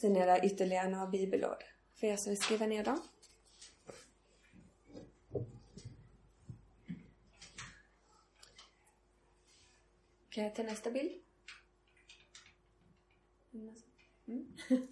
Sen 0.00 0.16
är 0.16 0.26
det 0.26 0.46
ytterligare 0.46 0.88
några 0.88 1.06
bibelord 1.06 1.64
för 1.94 2.06
er 2.06 2.16
som 2.16 2.30
vill 2.30 2.40
skriva 2.40 2.66
ner 2.66 2.84
dem. 2.84 3.00
Kan 10.36 10.44
jag 10.44 10.54
ta 10.54 10.62
nästa 10.62 10.90
bild? 10.90 11.12
Mm. 13.52 13.74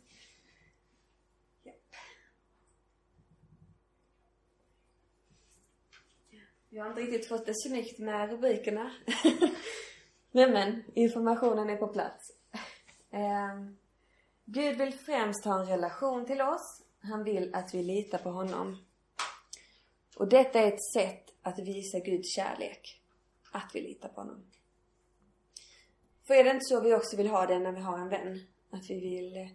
Jag 6.68 6.84
har 6.84 6.90
inte 6.90 7.00
riktigt 7.00 7.28
fått 7.28 7.46
det 7.46 7.54
snyggt 7.54 7.98
med 7.98 8.30
rubrikerna. 8.30 8.92
men 10.30 10.52
men, 10.52 10.84
informationen 10.94 11.70
är 11.70 11.76
på 11.76 11.88
plats. 11.88 12.32
Eh, 13.10 13.64
Gud 14.44 14.78
vill 14.78 14.92
främst 14.92 15.44
ha 15.44 15.60
en 15.60 15.66
relation 15.66 16.26
till 16.26 16.40
oss. 16.40 16.82
Han 17.00 17.24
vill 17.24 17.54
att 17.54 17.74
vi 17.74 17.82
litar 17.82 18.18
på 18.18 18.30
honom. 18.30 18.84
Och 20.16 20.28
detta 20.28 20.60
är 20.60 20.72
ett 20.72 20.84
sätt 20.94 21.34
att 21.42 21.58
visa 21.58 21.98
Guds 21.98 22.34
kärlek. 22.34 23.02
Att 23.52 23.70
vi 23.74 23.80
litar 23.80 24.08
på 24.08 24.20
honom. 24.20 24.44
För 26.26 26.34
är 26.34 26.44
det 26.44 26.50
inte 26.50 26.64
så 26.64 26.80
vi 26.80 26.94
också 26.94 27.16
vill 27.16 27.28
ha 27.28 27.46
det 27.46 27.58
när 27.58 27.72
vi 27.72 27.80
har 27.80 27.98
en 27.98 28.08
vän? 28.08 28.40
Att 28.70 28.90
vi 28.90 29.00
vill, 29.00 29.48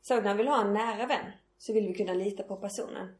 så 0.00 0.20
när 0.20 0.34
vi 0.34 0.38
vill 0.38 0.48
ha 0.48 0.64
en 0.64 0.72
nära 0.72 1.06
vän 1.06 1.32
så 1.58 1.72
vill 1.72 1.86
vi 1.86 1.94
kunna 1.94 2.14
lita 2.14 2.42
på 2.42 2.56
personen. 2.56 3.14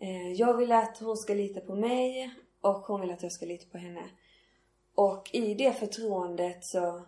Eh, 0.00 0.32
jag 0.32 0.56
vill 0.56 0.72
att 0.72 0.98
hon 0.98 1.16
ska 1.16 1.34
lita 1.34 1.60
på 1.60 1.74
mig 1.74 2.34
och 2.60 2.86
hon 2.86 3.00
vill 3.00 3.10
att 3.10 3.22
jag 3.22 3.32
ska 3.32 3.46
lita 3.46 3.66
på 3.70 3.78
henne. 3.78 4.10
Och 4.94 5.30
i 5.32 5.54
det 5.54 5.72
förtroendet 5.72 6.64
så, 6.64 7.06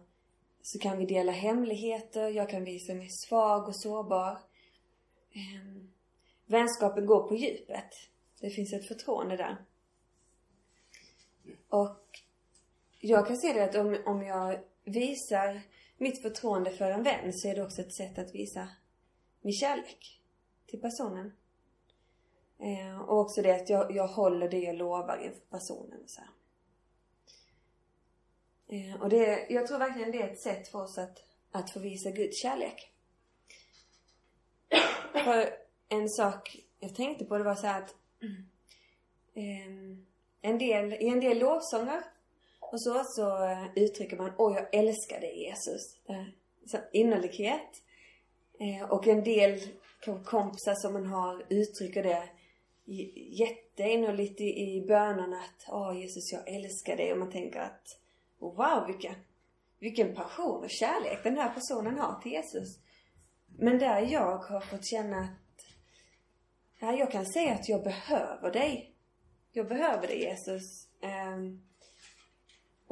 så 0.62 0.78
kan 0.78 0.98
vi 0.98 1.06
dela 1.06 1.32
hemligheter, 1.32 2.28
jag 2.28 2.50
kan 2.50 2.64
visa 2.64 2.94
mig 2.94 3.08
svag 3.10 3.68
och 3.68 3.76
sårbar. 3.76 4.30
Eh, 5.32 5.82
vänskapen 6.46 7.06
går 7.06 7.28
på 7.28 7.34
djupet. 7.34 7.90
Det 8.40 8.50
finns 8.50 8.72
ett 8.72 8.88
förtroende 8.88 9.36
där. 9.36 9.56
Och 11.68 12.20
jag 13.00 13.26
kan 13.26 13.36
se 13.36 13.52
det 13.52 13.64
att 13.64 13.74
om, 13.74 14.02
om 14.06 14.22
jag 14.22 14.58
visar 14.84 15.60
mitt 15.96 16.22
förtroende 16.22 16.70
för 16.70 16.90
en 16.90 17.02
vän 17.02 17.32
så 17.32 17.48
är 17.48 17.54
det 17.54 17.62
också 17.62 17.80
ett 17.80 17.94
sätt 17.94 18.18
att 18.18 18.34
visa 18.34 18.68
min 19.40 19.52
kärlek 19.52 20.20
till 20.66 20.80
personen. 20.80 21.32
Eh, 22.58 23.00
och 23.00 23.20
också 23.20 23.42
det 23.42 23.54
att 23.54 23.68
jag, 23.68 23.96
jag 23.96 24.08
håller 24.08 24.48
det 24.48 24.58
jag 24.58 24.76
lovar 24.76 25.18
inför 25.24 25.40
personen. 25.50 26.00
Så 26.06 26.22
eh, 28.68 29.02
och 29.02 29.08
det, 29.08 29.46
jag 29.50 29.66
tror 29.66 29.78
verkligen 29.78 30.12
det 30.12 30.22
är 30.22 30.32
ett 30.32 30.40
sätt 30.40 30.68
för 30.68 30.82
oss 30.82 30.98
att, 30.98 31.18
att 31.50 31.70
få 31.70 31.80
visa 31.80 32.10
Guds 32.10 32.42
kärlek. 32.42 32.92
för 35.12 35.54
en 35.88 36.08
sak 36.08 36.56
jag 36.80 36.94
tänkte 36.94 37.24
på 37.24 37.38
det 37.38 37.44
var 37.44 37.54
så 37.54 37.66
att 37.66 37.94
eh, 39.34 39.66
en 40.40 40.58
del, 40.58 40.92
i 40.92 41.08
en 41.08 41.20
del 41.20 41.38
lovsånger 41.38 42.02
och 42.72 42.82
så, 42.82 43.02
så 43.04 43.44
eh, 43.44 43.66
uttrycker 43.76 44.16
man 44.16 44.32
Åh, 44.38 44.56
jag 44.56 44.74
älskar 44.74 45.20
dig 45.20 45.42
Jesus. 45.42 45.82
Eh, 46.08 46.24
så 46.66 46.78
innerlighet. 46.92 47.82
Eh, 48.60 48.90
och 48.90 49.08
en 49.08 49.24
del 49.24 49.60
kompisar 50.24 50.74
som 50.74 50.92
man 50.92 51.06
har 51.06 51.46
uttrycker 51.48 52.02
det 52.02 52.28
jätteinnerligt 53.30 54.40
i, 54.40 54.44
i 54.44 54.84
bönen 54.88 55.32
att 55.32 55.66
Åh 55.68 56.00
Jesus, 56.00 56.32
jag 56.32 56.48
älskar 56.48 56.96
dig. 56.96 57.12
Och 57.12 57.18
man 57.18 57.30
tänker 57.30 57.60
att 57.60 57.98
Wow, 58.38 58.86
vilken, 58.86 59.14
vilken 59.78 60.14
passion 60.14 60.64
och 60.64 60.70
kärlek 60.70 61.22
den 61.22 61.36
här 61.36 61.54
personen 61.54 61.98
har 61.98 62.20
till 62.20 62.32
Jesus. 62.32 62.78
Men 63.58 63.78
där 63.78 64.00
jag 64.00 64.38
har 64.38 64.60
fått 64.60 64.86
känna 64.86 65.28
att 66.80 66.98
jag 66.98 67.10
kan 67.10 67.26
säga 67.26 67.54
att 67.54 67.68
jag 67.68 67.82
behöver 67.82 68.52
dig. 68.52 68.94
Jag 69.52 69.68
behöver 69.68 70.06
dig 70.06 70.22
Jesus. 70.22 70.88
Um, 71.02 71.62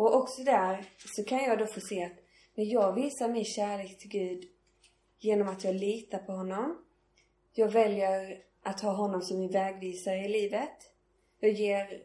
och 0.00 0.16
också 0.16 0.42
där 0.42 0.90
så 1.16 1.24
kan 1.24 1.38
jag 1.38 1.58
då 1.58 1.66
få 1.66 1.80
se 1.80 2.04
att 2.04 2.18
när 2.54 2.64
jag 2.64 2.94
visar 2.94 3.28
min 3.28 3.44
kärlek 3.44 3.98
till 3.98 4.10
Gud 4.10 4.44
genom 5.18 5.48
att 5.48 5.64
jag 5.64 5.74
litar 5.74 6.18
på 6.18 6.32
honom. 6.32 6.84
Jag 7.52 7.68
väljer 7.68 8.42
att 8.62 8.80
ha 8.80 8.92
honom 8.92 9.22
som 9.22 9.38
min 9.38 9.50
vägvisare 9.50 10.24
i 10.24 10.28
livet. 10.28 10.92
Jag 11.40 11.50
ger 11.50 12.02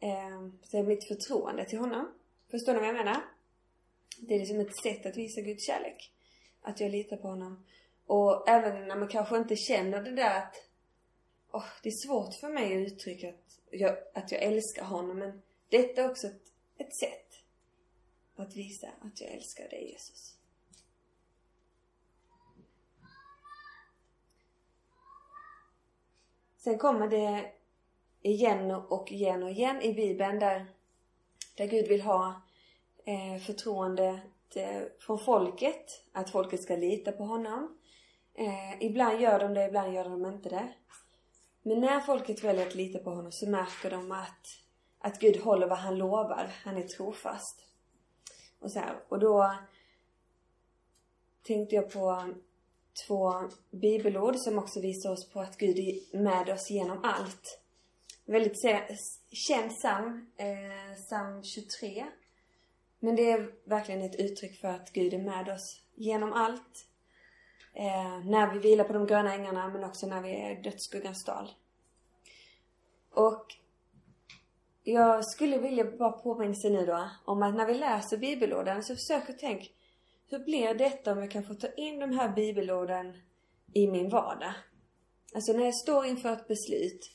eh, 0.00 0.82
mitt 0.82 1.08
förtroende 1.08 1.64
till 1.64 1.78
honom. 1.78 2.08
Förstår 2.50 2.72
ni 2.72 2.78
vad 2.78 2.88
jag 2.88 2.96
menar? 2.96 3.20
Det 4.20 4.34
är 4.34 4.38
liksom 4.38 4.60
ett 4.60 4.82
sätt 4.82 5.06
att 5.06 5.16
visa 5.16 5.40
Guds 5.40 5.66
kärlek. 5.66 6.12
Att 6.62 6.80
jag 6.80 6.90
litar 6.90 7.16
på 7.16 7.28
honom. 7.28 7.64
Och 8.06 8.48
även 8.48 8.88
när 8.88 8.96
man 8.96 9.08
kanske 9.08 9.36
inte 9.36 9.56
känner 9.56 10.02
det 10.02 10.12
där 10.12 10.38
att 10.38 10.54
oh, 11.50 11.68
det 11.82 11.88
är 11.88 12.06
svårt 12.06 12.34
för 12.34 12.48
mig 12.48 12.64
att 12.64 12.92
uttrycka 12.92 13.28
att 13.28 13.58
jag, 13.70 13.96
att 14.14 14.32
jag 14.32 14.42
älskar 14.42 14.84
honom. 14.84 15.18
Men 15.18 15.42
detta 15.68 16.02
är 16.02 16.10
också 16.10 16.26
ett 16.26 16.42
ett 16.78 16.94
sätt 16.94 17.26
att 18.36 18.56
visa 18.56 18.88
att 19.00 19.20
jag 19.20 19.30
älskar 19.30 19.68
dig 19.68 19.90
Jesus. 19.90 20.36
Sen 26.56 26.78
kommer 26.78 27.08
det 27.08 27.52
igen 28.22 28.70
och 28.70 29.12
igen 29.12 29.42
och 29.42 29.50
igen 29.50 29.82
i 29.82 29.94
Bibeln 29.94 30.38
där, 30.38 30.66
där 31.54 31.66
Gud 31.66 31.88
vill 31.88 32.02
ha 32.02 32.42
eh, 33.04 33.40
förtroende 33.40 34.20
eh, 34.54 34.82
från 34.98 35.18
folket. 35.18 36.04
Att 36.12 36.30
folket 36.30 36.62
ska 36.62 36.76
lita 36.76 37.12
på 37.12 37.24
honom. 37.24 37.78
Eh, 38.34 38.82
ibland 38.82 39.20
gör 39.20 39.38
de 39.38 39.54
det, 39.54 39.66
ibland 39.66 39.94
gör 39.94 40.04
de 40.04 40.26
inte 40.26 40.48
det. 40.48 40.68
Men 41.62 41.80
när 41.80 42.00
folket 42.00 42.44
väljer 42.44 42.66
att 42.66 42.74
lita 42.74 42.98
på 42.98 43.10
honom 43.10 43.32
så 43.32 43.48
märker 43.48 43.90
de 43.90 44.12
att 44.12 44.65
att 44.98 45.20
Gud 45.20 45.36
håller 45.36 45.66
vad 45.66 45.78
han 45.78 45.98
lovar. 45.98 46.50
Han 46.64 46.76
är 46.76 46.88
trofast. 46.88 47.66
Och 48.58 48.72
så 48.72 48.78
här. 48.78 48.96
Och 49.08 49.18
då 49.18 49.54
tänkte 51.42 51.74
jag 51.74 51.92
på 51.92 52.34
två 53.06 53.32
bibelord 53.70 54.36
som 54.36 54.58
också 54.58 54.80
visar 54.80 55.10
oss 55.12 55.30
på 55.30 55.40
att 55.40 55.58
Gud 55.58 55.78
är 55.78 56.18
med 56.18 56.48
oss 56.48 56.70
genom 56.70 57.04
allt. 57.04 57.60
Väldigt 58.24 58.62
känd 59.32 59.70
psalm, 59.70 60.30
eh, 60.36 60.96
psalm 60.96 61.44
23. 61.44 62.06
Men 62.98 63.16
det 63.16 63.30
är 63.30 63.50
verkligen 63.64 64.02
ett 64.02 64.20
uttryck 64.20 64.60
för 64.60 64.68
att 64.68 64.92
Gud 64.92 65.14
är 65.14 65.18
med 65.18 65.48
oss 65.48 65.80
genom 65.94 66.32
allt. 66.32 66.86
Eh, 67.72 68.24
när 68.24 68.52
vi 68.52 68.58
vilar 68.58 68.84
på 68.84 68.92
de 68.92 69.06
gröna 69.06 69.34
ängarna 69.34 69.68
men 69.68 69.84
också 69.84 70.06
när 70.06 70.22
vi 70.22 70.30
är 70.30 70.58
i 70.58 70.62
dödsskuggans 70.62 71.24
dal. 71.24 71.50
Och 73.10 73.54
jag 74.88 75.24
skulle 75.24 75.58
vilja 75.58 75.84
bara 75.84 76.12
påminna 76.12 76.54
sig 76.54 76.70
nu 76.70 76.86
då 76.86 77.10
om 77.24 77.42
att 77.42 77.54
när 77.54 77.66
vi 77.66 77.74
läser 77.74 78.16
bibelorden 78.16 78.82
så 78.82 78.94
försök 78.94 79.30
att 79.30 79.38
tänka 79.38 79.66
hur 80.28 80.38
blir 80.38 80.74
detta 80.74 81.12
om 81.12 81.18
jag 81.18 81.30
kan 81.30 81.44
få 81.44 81.54
ta 81.54 81.68
in 81.76 81.98
de 81.98 82.12
här 82.12 82.28
bibelorden 82.28 83.16
i 83.72 83.86
min 83.86 84.08
vardag? 84.08 84.52
Alltså 85.34 85.52
när 85.52 85.64
jag 85.64 85.74
står 85.74 86.06
inför 86.06 86.32
ett 86.32 86.48
beslut, 86.48 87.10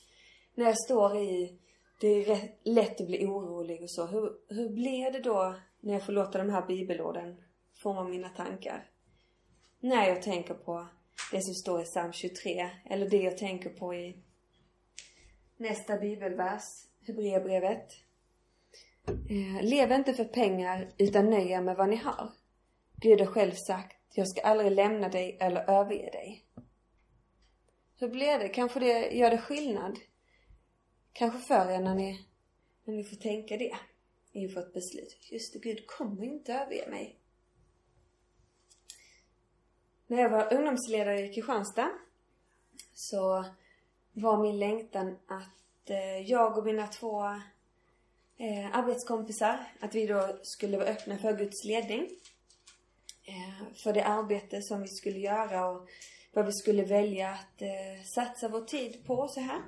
när 0.56 0.66
jag 0.66 0.78
står 0.78 1.18
i, 1.18 1.60
det 2.00 2.08
är 2.08 2.51
lätt 2.63 3.01
att 3.01 3.08
bli 3.08 3.25
orolig 3.25 3.82
och 3.82 3.92
så. 3.92 4.06
Hur, 4.06 4.34
hur 4.48 4.70
blir 4.70 5.12
det 5.12 5.20
då 5.20 5.56
när 5.80 5.94
jag 5.94 6.06
får 6.06 6.13
låta 6.13 6.38
de 6.38 6.50
här 6.50 6.68
bibelorden 6.68 7.44
forma 7.84 8.04
mina 8.04 8.30
tankar? 8.30 8.90
När 9.80 10.08
jag 10.08 10.22
tänker 10.22 10.54
på 10.54 10.88
det 11.32 11.42
som 11.42 11.54
står 11.54 11.82
i 11.82 11.86
psalm 11.86 12.13
23, 12.13 12.70
eller 12.90 13.10
det 13.10 13.22
jag 13.22 13.38
tänker 13.38 13.70
på 13.70 13.94
i 13.94 14.18
nästa 15.58 15.98
bibelvers, 15.98 16.90
Hebreerbrevet. 17.08 17.93
Eh, 19.08 19.63
lev 19.63 19.91
inte 19.91 20.13
för 20.13 20.25
pengar 20.25 20.89
utan 20.98 21.29
nöj 21.29 21.51
er 21.51 21.62
med 21.62 21.75
vad 21.75 21.89
ni 21.89 21.96
har. 21.96 22.31
Gud 22.96 23.20
har 23.20 23.27
själv 23.27 23.53
sagt, 23.67 23.98
jag 24.13 24.27
ska 24.27 24.41
aldrig 24.41 24.72
lämna 24.72 25.10
dig 25.10 25.38
eller 25.39 25.70
överge 25.70 26.10
dig. 26.12 26.46
Hur 28.00 28.10
blir 28.10 28.39
det? 28.39 28.50
Kanske 28.50 28.79
det 28.79 29.10
gör 29.12 29.31
det 29.31 29.38
skillnad? 29.38 30.00
Kanske 31.13 31.39
för 31.39 31.72
er 31.72 31.79
när 31.79 31.96
ni, 31.96 32.25
när 32.84 32.93
ni 32.93 33.03
får 33.03 33.15
tänka 33.15 33.58
det 33.58 33.75
inför 34.31 34.60
ett 34.60 34.74
beslut. 34.74 35.17
Just 35.31 35.53
det, 35.53 35.60
Gud 35.60 35.88
kommer 35.88 36.24
inte 36.24 36.53
överge 36.53 36.89
mig. 36.89 37.20
När 40.08 40.22
jag 40.22 40.29
var 40.29 40.53
ungdomsledare 40.53 41.22
i 41.22 41.34
Kristianstad 41.34 41.91
så 42.93 43.46
var 44.13 44.41
min 44.41 44.60
längtan 44.60 45.17
att 45.27 45.61
Eh, 45.85 46.21
jag 46.31 46.57
och 46.57 46.65
mina 46.65 46.88
två 46.88 47.23
eh, 48.38 48.75
arbetskompisar, 48.75 49.59
att 49.79 49.95
vi 49.95 50.07
då 50.07 50.39
skulle 50.43 50.77
vara 50.77 50.88
öppna 50.88 51.17
för 51.17 51.38
Guds 51.38 51.65
ledning. 51.65 52.09
Eh, 53.23 53.73
för 53.83 53.93
det 53.93 54.03
arbete 54.03 54.61
som 54.61 54.81
vi 54.81 54.88
skulle 54.88 55.19
göra 55.19 55.69
och 55.69 55.88
vad 56.33 56.45
vi 56.45 56.51
skulle 56.51 56.83
välja 56.83 57.29
att 57.29 57.61
eh, 57.61 58.03
satsa 58.15 58.47
vår 58.47 58.61
tid 58.61 59.05
på 59.05 59.27
så 59.27 59.39
här. 59.39 59.61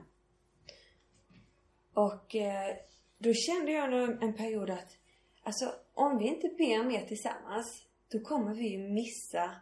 Och 1.93 2.35
eh, 2.35 2.75
då 3.17 3.33
kände 3.33 3.71
jag 3.71 3.91
nog 3.91 4.23
en 4.23 4.33
period 4.33 4.69
att 4.69 4.97
alltså 5.43 5.73
om 5.93 6.17
vi 6.17 6.27
inte 6.27 6.47
ber 6.47 6.83
mer 6.83 7.05
tillsammans 7.05 7.85
då 8.11 8.19
kommer 8.19 8.53
vi 8.53 8.67
ju 8.67 8.77
missa 8.77 9.55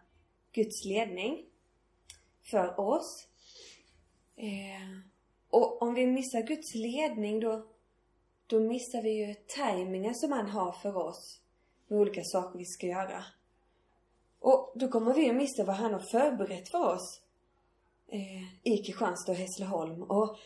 Guds 0.52 0.86
ledning 0.86 1.46
för 2.52 2.80
oss. 2.80 3.28
Eh, 4.36 5.11
och 5.52 5.82
om 5.82 5.94
vi 5.94 6.08
missar 6.08 6.42
Guds 6.42 6.76
ledning 6.76 7.40
då, 7.40 7.66
då 8.48 8.60
missar 8.60 9.02
vi 9.02 9.10
ju 9.10 9.34
tajmingen 9.34 10.16
som 10.16 10.32
han 10.32 10.50
har 10.50 10.72
för 10.72 10.98
oss 10.98 11.40
med 11.88 12.00
olika 12.00 12.22
saker 12.24 12.60
vi 12.60 12.66
ska 12.66 12.88
göra. 12.88 13.24
Och 14.40 14.72
då 14.76 14.88
kommer 14.88 15.14
vi 15.14 15.30
att 15.30 15.36
missa 15.36 15.64
vad 15.64 15.76
han 15.76 15.94
har 15.94 16.00
förberett 16.00 16.72
för 16.72 16.94
oss 16.94 17.22
eh, 18.08 18.74
i 18.74 18.78
Kristianstad 18.78 19.32
och 19.32 19.38
Hässleholm. 19.38 20.04
Och 20.04 20.38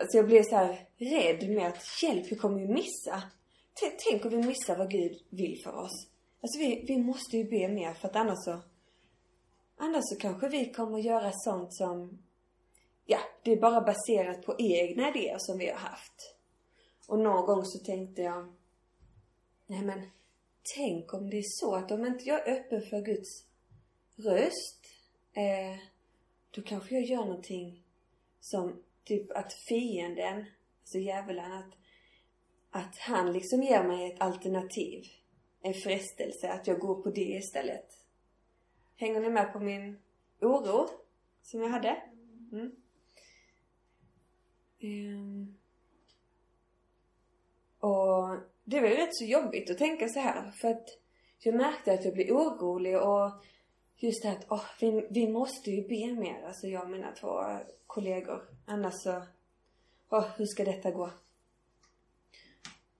alltså 0.00 0.16
jag 0.16 0.26
blir 0.26 0.42
så 0.42 0.56
här 0.56 0.88
rädd 0.96 1.50
med 1.50 1.66
att 1.66 2.02
hjälp, 2.02 2.32
vi 2.32 2.36
kommer 2.36 2.60
ju 2.60 2.68
missa. 2.68 3.22
Tänk 4.10 4.24
om 4.24 4.30
vi 4.30 4.36
missar 4.36 4.76
vad 4.76 4.90
Gud 4.90 5.22
vill 5.30 5.60
för 5.64 5.72
oss. 5.72 6.06
Alltså 6.40 6.58
vi, 6.58 6.84
vi 6.88 6.98
måste 6.98 7.36
ju 7.36 7.44
be 7.44 7.68
mer 7.68 7.94
för 7.94 8.08
att 8.08 8.16
annars 8.16 8.44
så 8.44 8.60
Annars 9.76 10.02
så 10.04 10.16
kanske 10.16 10.48
vi 10.48 10.72
kommer 10.72 10.98
göra 10.98 11.30
sånt 11.32 11.74
som 11.74 12.18
Ja, 13.06 13.18
det 13.42 13.52
är 13.52 13.60
bara 13.60 13.80
baserat 13.80 14.46
på 14.46 14.56
egna 14.58 15.08
idéer 15.08 15.36
som 15.38 15.58
vi 15.58 15.68
har 15.68 15.78
haft. 15.78 16.36
Och 17.08 17.18
någon 17.18 17.46
gång 17.46 17.64
så 17.64 17.78
tänkte 17.78 18.22
jag 18.22 18.54
Nej 19.66 19.82
men 19.82 20.02
tänk 20.74 21.14
om 21.14 21.30
det 21.30 21.38
är 21.38 21.44
så 21.46 21.74
att 21.74 21.90
om 21.90 22.06
inte 22.06 22.24
jag 22.24 22.48
är 22.48 22.52
öppen 22.52 22.82
för 22.82 23.00
Guds 23.00 23.44
röst 24.16 24.86
eh, 25.32 25.78
då 26.50 26.62
kanske 26.62 26.94
jag 26.94 27.04
gör 27.04 27.24
någonting 27.24 27.84
som 28.40 28.82
typ 29.04 29.30
att 29.30 29.52
fienden, 29.52 30.44
alltså 30.80 30.98
djävulen, 30.98 31.52
att, 31.52 31.72
att 32.70 32.98
han 32.98 33.32
liksom 33.32 33.62
ger 33.62 33.84
mig 33.84 34.12
ett 34.12 34.20
alternativ. 34.20 35.04
En 35.60 35.74
frestelse, 35.74 36.52
att 36.52 36.66
jag 36.66 36.78
går 36.78 37.02
på 37.02 37.10
det 37.10 37.20
istället. 37.20 37.86
Hänger 38.96 39.20
ni 39.20 39.30
med 39.30 39.52
på 39.52 39.60
min 39.60 39.98
oro 40.40 40.88
som 41.42 41.60
jag 41.60 41.68
hade? 41.68 42.02
Mm. 42.52 42.76
Um. 44.84 45.56
Och 47.78 48.36
det 48.64 48.80
var 48.80 48.88
ju 48.88 48.94
rätt 48.94 49.16
så 49.16 49.24
jobbigt 49.24 49.70
att 49.70 49.78
tänka 49.78 50.08
så 50.08 50.20
här 50.20 50.50
för 50.50 50.68
att 50.68 50.88
jag 51.38 51.54
märkte 51.54 51.92
att 51.92 52.04
jag 52.04 52.14
blev 52.14 52.30
orolig 52.30 53.00
och 53.00 53.30
just 53.96 54.22
det 54.22 54.28
här 54.28 54.36
att 54.36 54.50
oh, 54.50 54.64
vi, 54.80 55.06
vi 55.10 55.28
måste 55.28 55.70
ju 55.70 55.88
be 55.88 56.20
mer, 56.20 56.46
alltså 56.46 56.66
jag 56.66 56.82
och 56.82 56.90
mina 56.90 57.12
två 57.12 57.42
kollegor. 57.86 58.42
Annars 58.66 58.94
så, 58.94 59.22
oh, 60.08 60.28
hur 60.36 60.46
ska 60.46 60.64
detta 60.64 60.90
gå? 60.90 61.10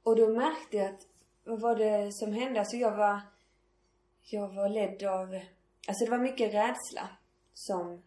Och 0.03 0.17
då 0.17 0.29
märkte 0.29 0.77
jag 0.77 0.87
att, 0.87 1.07
vad 1.45 1.61
var 1.61 1.77
det 1.77 2.13
som 2.13 2.33
hände? 2.33 2.61
Alltså 2.61 2.77
jag 2.77 2.97
var, 2.97 3.21
jag 4.23 4.49
var 4.49 4.69
ledd 4.69 5.03
av, 5.03 5.41
alltså 5.89 6.05
det 6.05 6.11
var 6.11 6.19
mycket 6.19 6.55
rädsla 6.55 7.09
som, 7.55 8.03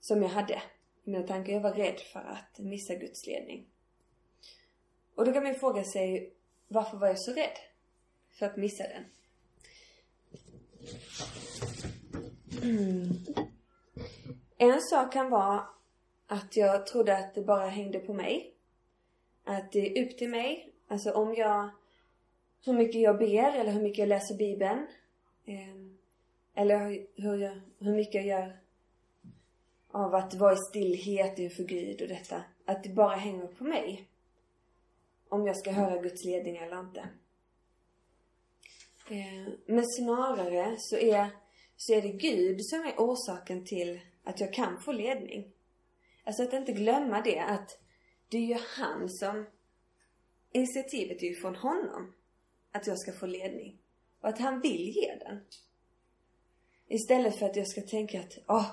som 0.00 0.22
jag 0.22 0.30
hade 0.30 0.62
mina 1.08 1.26
tankar. 1.26 1.52
Jag 1.52 1.60
var 1.60 1.72
rädd 1.72 2.00
för 2.00 2.20
att 2.20 2.58
missa 2.58 2.94
Guds 2.94 3.26
ledning. 3.26 3.66
Och 5.14 5.24
då 5.24 5.32
kan 5.32 5.42
man 5.42 5.54
fråga 5.54 5.84
sig, 5.84 6.32
varför 6.68 6.96
var 6.96 7.08
jag 7.08 7.20
så 7.20 7.32
rädd 7.32 7.58
för 8.30 8.46
att 8.46 8.56
missa 8.56 8.84
den? 8.84 9.04
Mm. 12.62 13.08
En 14.58 14.80
sak 14.80 15.12
kan 15.12 15.30
vara 15.30 15.66
att 16.26 16.56
jag 16.56 16.86
trodde 16.86 17.18
att 17.18 17.34
det 17.34 17.42
bara 17.42 17.66
hängde 17.66 17.98
på 17.98 18.14
mig. 18.14 18.54
Att 19.44 19.72
det 19.72 19.98
är 19.98 20.04
upp 20.04 20.18
till 20.18 20.30
mig. 20.30 20.72
Alltså 20.88 21.12
om 21.12 21.34
jag, 21.34 21.70
hur 22.64 22.72
mycket 22.72 23.00
jag 23.00 23.18
ber 23.18 23.52
eller 23.52 23.72
hur 23.72 23.82
mycket 23.82 23.98
jag 23.98 24.08
läser 24.08 24.34
bibeln. 24.34 24.86
Eh, 25.44 25.88
eller 26.54 27.06
hur, 27.14 27.36
jag, 27.36 27.60
hur 27.78 27.94
mycket 27.94 28.14
jag 28.14 28.26
gör 28.26 28.58
av 29.90 30.14
att 30.14 30.34
vara 30.34 30.52
i 30.52 30.56
stillhet 30.70 31.38
inför 31.38 31.64
Gud 31.64 32.02
och 32.02 32.08
detta. 32.08 32.42
Att 32.64 32.82
det 32.82 32.88
bara 32.88 33.16
hänger 33.16 33.46
på 33.46 33.64
mig. 33.64 34.08
Om 35.28 35.46
jag 35.46 35.56
ska 35.56 35.70
höra 35.70 36.02
Guds 36.02 36.24
ledning 36.24 36.56
eller 36.56 36.80
inte. 36.80 37.08
Eh, 39.10 39.52
men 39.66 39.84
snarare 39.86 40.76
så 40.78 40.96
är, 40.96 41.30
så 41.76 41.92
är 41.92 42.02
det 42.02 42.12
Gud 42.12 42.64
som 42.64 42.80
är 42.80 42.94
orsaken 42.96 43.64
till 43.64 44.00
att 44.24 44.40
jag 44.40 44.54
kan 44.54 44.80
få 44.80 44.92
ledning. 44.92 45.52
Alltså 46.24 46.42
att 46.42 46.52
inte 46.52 46.72
glömma 46.72 47.20
det 47.20 47.38
att 47.38 47.78
det 48.28 48.36
är 48.38 48.46
ju 48.46 48.58
han 48.76 49.08
som... 49.08 49.46
Initiativet 50.52 51.22
är 51.22 51.26
ju 51.26 51.34
från 51.34 51.56
honom. 51.56 52.14
Att 52.72 52.86
jag 52.86 52.98
ska 52.98 53.12
få 53.12 53.26
ledning. 53.26 53.78
Och 54.20 54.28
att 54.28 54.38
han 54.38 54.60
vill 54.60 54.88
ge 54.88 55.14
den. 55.14 55.40
Istället 56.88 57.38
för 57.38 57.46
att 57.46 57.56
jag 57.56 57.68
ska 57.68 57.80
tänka 57.80 58.20
att, 58.20 58.38
åh, 58.46 58.56
oh, 58.56 58.70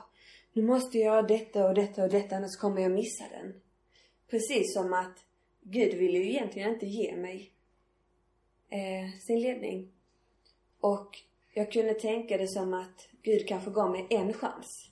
nu 0.56 0.64
måste 0.64 0.98
jag 0.98 1.06
göra 1.06 1.22
detta 1.22 1.68
och 1.68 1.74
detta 1.74 2.04
och 2.04 2.10
detta 2.10 2.36
annars 2.36 2.56
kommer 2.58 2.82
jag 2.82 2.92
missa 2.92 3.24
den. 3.30 3.62
Precis 4.30 4.74
som 4.74 4.94
att 4.94 5.18
Gud 5.62 5.94
ville 5.94 6.18
ju 6.18 6.30
egentligen 6.30 6.74
inte 6.74 6.86
ge 6.86 7.16
mig 7.16 7.52
eh, 8.70 9.20
sin 9.20 9.40
ledning. 9.40 9.92
Och 10.80 11.18
jag 11.54 11.72
kunde 11.72 11.94
tänka 11.94 12.38
det 12.38 12.48
som 12.48 12.74
att 12.74 13.10
Gud 13.22 13.48
kanske 13.48 13.72
gav 13.72 13.92
mig 13.92 14.08
en 14.10 14.34
chans. 14.34 14.90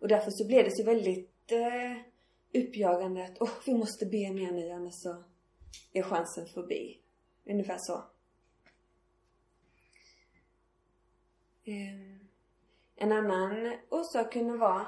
Och 0.00 0.08
därför 0.08 0.30
så 0.30 0.46
blev 0.46 0.64
det 0.64 0.76
så 0.76 0.84
väldigt 0.84 1.52
eh, 1.52 2.62
uppjagande 2.62 3.24
att 3.24 3.40
oh, 3.40 3.54
vi 3.66 3.74
måste 3.74 4.06
be 4.06 4.32
mer 4.32 4.52
nu 4.52 4.70
annars 4.70 4.94
så 4.94 5.24
är 5.92 6.02
chansen 6.02 6.46
förbi. 6.46 6.98
Ungefär 7.46 7.78
så. 7.78 7.94
Eh, 11.64 12.17
en 12.98 13.12
annan 13.12 13.76
orsak 13.88 14.32
kunde 14.32 14.56
vara 14.56 14.86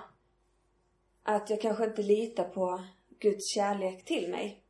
att 1.22 1.50
jag 1.50 1.60
kanske 1.60 1.84
inte 1.84 2.02
litar 2.02 2.44
på 2.44 2.84
Guds 3.18 3.48
kärlek 3.48 4.04
till 4.04 4.30
mig. 4.30 4.64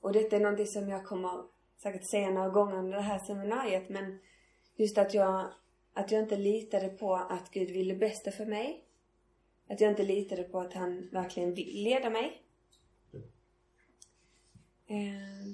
Och 0.00 0.12
detta 0.12 0.36
är 0.36 0.40
någonting 0.40 0.66
som 0.66 0.88
jag 0.88 1.06
kommer 1.06 1.44
säkert 1.76 2.04
säga 2.04 2.30
några 2.30 2.48
gånger 2.48 2.76
under 2.76 2.96
det 2.96 3.02
här 3.02 3.18
seminariet 3.18 3.88
men 3.88 4.18
just 4.76 4.98
att 4.98 5.14
jag, 5.14 5.52
Att 5.94 6.10
jag 6.10 6.22
inte 6.22 6.36
litade 6.36 6.88
på 6.88 7.14
att 7.14 7.50
Gud 7.50 7.70
ville 7.70 7.94
bästa 7.94 8.30
för 8.30 8.46
mig. 8.46 8.84
Att 9.68 9.80
jag 9.80 9.90
inte 9.90 10.02
litade 10.02 10.42
på 10.42 10.60
att 10.60 10.72
han 10.72 11.08
verkligen 11.12 11.54
vill 11.54 11.84
leda 11.84 12.10
mig. 12.10 12.42
Eh, 14.86 15.46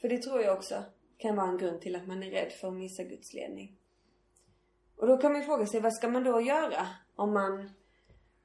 för 0.00 0.08
det 0.08 0.18
tror 0.18 0.40
jag 0.40 0.56
också 0.56 0.84
kan 1.18 1.36
vara 1.36 1.48
en 1.48 1.58
grund 1.58 1.80
till 1.80 1.96
att 1.96 2.06
man 2.06 2.22
är 2.22 2.30
rädd 2.30 2.52
för 2.52 2.68
att 2.68 2.74
missa 2.74 3.02
Guds 3.04 3.34
ledning. 3.34 3.79
Och 5.00 5.06
då 5.06 5.16
kan 5.16 5.32
man 5.32 5.40
ju 5.40 5.46
fråga 5.46 5.66
sig, 5.66 5.80
vad 5.80 5.94
ska 5.94 6.08
man 6.08 6.24
då 6.24 6.40
göra 6.40 6.88
om 7.16 7.32
man 7.32 7.70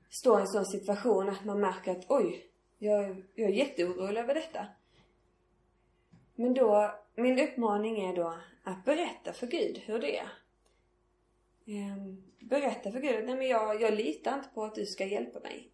står 0.09 0.39
i 0.39 0.41
en 0.41 0.47
sån 0.47 0.65
situation 0.65 1.29
att 1.29 1.45
man 1.45 1.59
märker 1.59 1.91
att 1.91 2.05
oj, 2.09 2.45
jag, 2.77 3.23
jag 3.33 3.49
är 3.49 3.53
jätteorolig 3.53 4.21
över 4.21 4.33
detta. 4.33 4.67
Men 6.35 6.53
då, 6.53 6.95
min 7.15 7.39
uppmaning 7.39 8.09
är 8.09 8.15
då 8.15 8.37
att 8.63 8.85
berätta 8.85 9.33
för 9.33 9.47
Gud 9.47 9.77
hur 9.77 9.99
det 9.99 10.17
är. 10.17 10.29
Ehm, 11.65 12.23
berätta 12.39 12.91
för 12.91 12.99
Gud, 12.99 13.25
nej 13.25 13.35
men 13.35 13.47
jag, 13.47 13.81
jag 13.81 13.93
litar 13.93 14.33
inte 14.33 14.49
på 14.49 14.63
att 14.63 14.75
du 14.75 14.85
ska 14.85 15.05
hjälpa 15.05 15.39
mig. 15.39 15.69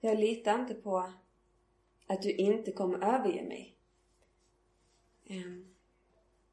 Jag 0.00 0.18
litar 0.18 0.58
inte 0.58 0.74
på 0.74 1.12
att 2.06 2.22
du 2.22 2.32
inte 2.32 2.72
kommer 2.72 3.14
överge 3.14 3.42
mig. 3.42 3.76
Ehm, 5.26 5.74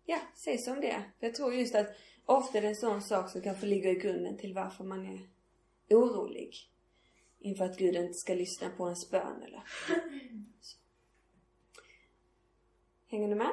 ja, 0.06 0.20
säg 0.36 0.58
som 0.58 0.82
det 0.82 0.92
är. 0.92 1.12
För 1.20 1.28
jag 1.28 1.36
tror 1.36 1.54
just 1.54 1.76
att 1.76 1.88
ofta 2.38 2.58
är 2.58 2.62
det 2.62 2.68
en 2.68 2.76
sån 2.76 3.02
sak 3.02 3.30
som 3.30 3.42
kanske 3.42 3.66
ligger 3.66 3.90
i 3.90 4.00
grunden 4.00 4.38
till 4.38 4.54
varför 4.54 4.84
man 4.84 5.06
är 5.06 5.28
orolig. 5.90 6.56
Inför 7.40 7.66
att 7.66 7.78
Gud 7.78 7.96
inte 7.96 8.14
ska 8.14 8.34
lyssna 8.34 8.70
på 8.70 8.86
ens 8.86 9.10
bön 9.10 9.44
eller 9.44 9.64
så. 10.62 10.78
Hänger 13.08 13.30
du 13.30 13.36
med? 13.36 13.52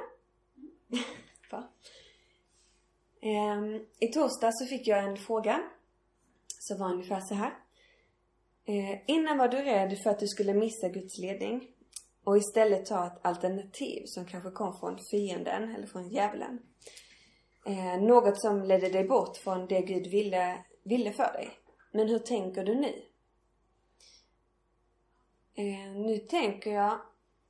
Bra. 1.50 1.72
Ehm, 3.20 3.86
I 3.98 4.08
torsdag 4.08 4.52
så 4.52 4.66
fick 4.66 4.86
jag 4.86 5.04
en 5.04 5.16
fråga 5.16 5.62
som 6.58 6.78
var 6.78 6.92
ungefär 6.92 7.20
så 7.20 7.34
här. 7.34 7.54
Ehm, 8.64 8.98
innan 9.06 9.38
var 9.38 9.48
du 9.48 9.56
rädd 9.56 9.98
för 10.02 10.10
att 10.10 10.18
du 10.18 10.28
skulle 10.28 10.54
missa 10.54 10.88
Guds 10.88 11.18
ledning 11.18 11.68
och 12.24 12.36
istället 12.36 12.86
ta 12.86 13.06
ett 13.06 13.26
alternativ 13.26 14.02
som 14.06 14.26
kanske 14.26 14.50
kom 14.50 14.78
från 14.80 14.98
fienden 15.10 15.74
eller 15.74 15.86
från 15.86 16.08
djävulen. 16.08 16.58
Eh, 17.68 18.00
något 18.00 18.40
som 18.40 18.62
ledde 18.62 18.88
dig 18.88 19.04
bort 19.04 19.37
från 19.37 19.66
det 19.66 19.81
Gud 19.81 20.07
ville, 20.07 20.64
ville 20.83 21.12
för 21.12 21.33
dig. 21.33 21.50
Men 21.90 22.09
hur 22.09 22.18
tänker 22.18 22.64
du 22.64 22.74
nu? 22.74 23.02
Eh, 25.54 25.92
nu 25.94 26.18
tänker 26.18 26.72
jag 26.72 27.00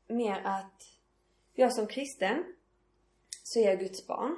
mer 0.09 0.41
att 0.45 0.83
jag 1.55 1.73
som 1.73 1.87
kristen 1.87 2.45
så 3.43 3.59
är 3.59 3.65
jag 3.65 3.79
Guds 3.79 4.07
barn. 4.07 4.37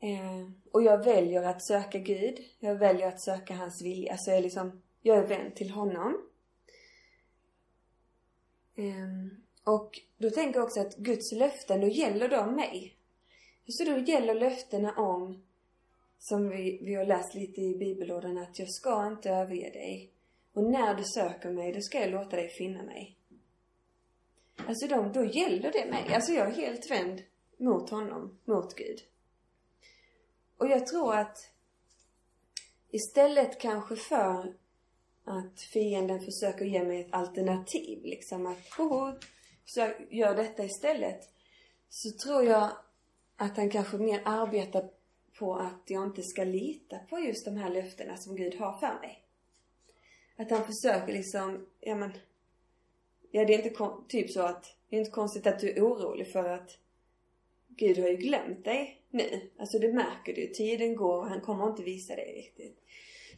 Eh, 0.00 0.50
och 0.72 0.82
jag 0.82 1.04
väljer 1.04 1.42
att 1.42 1.62
söka 1.62 1.98
Gud. 1.98 2.44
Jag 2.58 2.74
väljer 2.74 3.08
att 3.08 3.20
söka 3.20 3.54
hans 3.54 3.82
vilja. 3.82 4.16
Så 4.16 4.30
jag 4.30 4.38
är 4.38 4.42
liksom, 4.42 4.82
jag 5.02 5.16
är 5.16 5.26
vän 5.26 5.52
till 5.52 5.70
honom. 5.70 6.28
Eh, 8.74 9.40
och 9.64 10.00
då 10.16 10.30
tänker 10.30 10.58
jag 10.58 10.66
också 10.66 10.80
att 10.80 10.96
Guds 10.96 11.32
löften, 11.32 11.80
då 11.80 11.86
gäller 11.86 12.28
de 12.28 12.54
mig. 12.54 12.95
Så 13.68 13.84
då 13.84 13.98
gäller 13.98 14.34
löftena 14.34 14.92
om, 14.96 15.42
som 16.18 16.48
vi, 16.48 16.80
vi 16.82 16.94
har 16.94 17.04
läst 17.04 17.34
lite 17.34 17.60
i 17.60 17.76
bibelorden, 17.76 18.38
att 18.38 18.58
jag 18.58 18.70
ska 18.70 19.06
inte 19.06 19.30
överge 19.30 19.70
dig. 19.70 20.10
Och 20.52 20.64
när 20.64 20.94
du 20.94 21.04
söker 21.04 21.50
mig, 21.50 21.72
då 21.72 21.80
ska 21.80 22.00
jag 22.00 22.10
låta 22.10 22.36
dig 22.36 22.48
finna 22.48 22.82
mig. 22.82 23.16
Alltså 24.56 24.86
de, 24.86 25.12
då 25.12 25.24
gäller 25.24 25.72
det 25.72 25.90
mig. 25.90 26.14
Alltså 26.14 26.32
jag 26.32 26.48
är 26.48 26.54
helt 26.54 26.90
vänd 26.90 27.22
mot 27.56 27.90
honom, 27.90 28.38
mot 28.44 28.74
Gud. 28.74 28.98
Och 30.56 30.68
jag 30.68 30.86
tror 30.86 31.14
att 31.14 31.50
istället 32.90 33.60
kanske 33.60 33.96
för 33.96 34.54
att 35.24 35.60
fienden 35.72 36.20
försöker 36.20 36.64
ge 36.64 36.84
mig 36.84 37.00
ett 37.00 37.14
alternativ, 37.14 38.04
liksom 38.04 38.46
att 38.46 38.74
hoho, 38.78 39.12
så 39.64 39.92
gör 40.10 40.34
detta 40.34 40.64
istället. 40.64 41.20
Så 41.88 42.10
tror 42.10 42.44
jag 42.44 42.70
att 43.36 43.56
han 43.56 43.70
kanske 43.70 43.96
mer 43.96 44.22
arbetar 44.24 44.90
på 45.38 45.54
att 45.54 45.82
jag 45.86 46.04
inte 46.04 46.22
ska 46.22 46.44
lita 46.44 46.98
på 46.98 47.18
just 47.18 47.44
de 47.44 47.56
här 47.56 47.70
löftena 47.70 48.16
som 48.16 48.36
Gud 48.36 48.54
har 48.54 48.78
för 48.78 49.00
mig. 49.00 49.22
Att 50.36 50.50
han 50.50 50.66
försöker 50.66 51.12
liksom, 51.12 51.66
ja 51.80 51.94
men 51.94 52.12
Ja 53.36 53.44
det 53.44 53.54
är 53.54 53.58
inte 53.58 53.96
typ 54.08 54.30
så 54.30 54.42
att 54.42 54.76
det 54.88 54.96
är 54.96 55.00
inte 55.00 55.10
konstigt 55.10 55.46
att 55.46 55.58
du 55.58 55.70
är 55.70 55.80
orolig 55.80 56.32
för 56.32 56.44
att 56.44 56.78
Gud 57.68 57.98
har 57.98 58.08
ju 58.08 58.16
glömt 58.16 58.64
dig 58.64 59.00
nu. 59.10 59.50
Alltså 59.58 59.78
det 59.78 59.92
märker 59.92 60.34
du. 60.34 60.46
Tiden 60.46 60.96
går 60.96 61.16
och 61.18 61.28
han 61.28 61.40
kommer 61.40 61.68
inte 61.68 61.82
visa 61.82 62.16
dig 62.16 62.34
riktigt. 62.36 62.78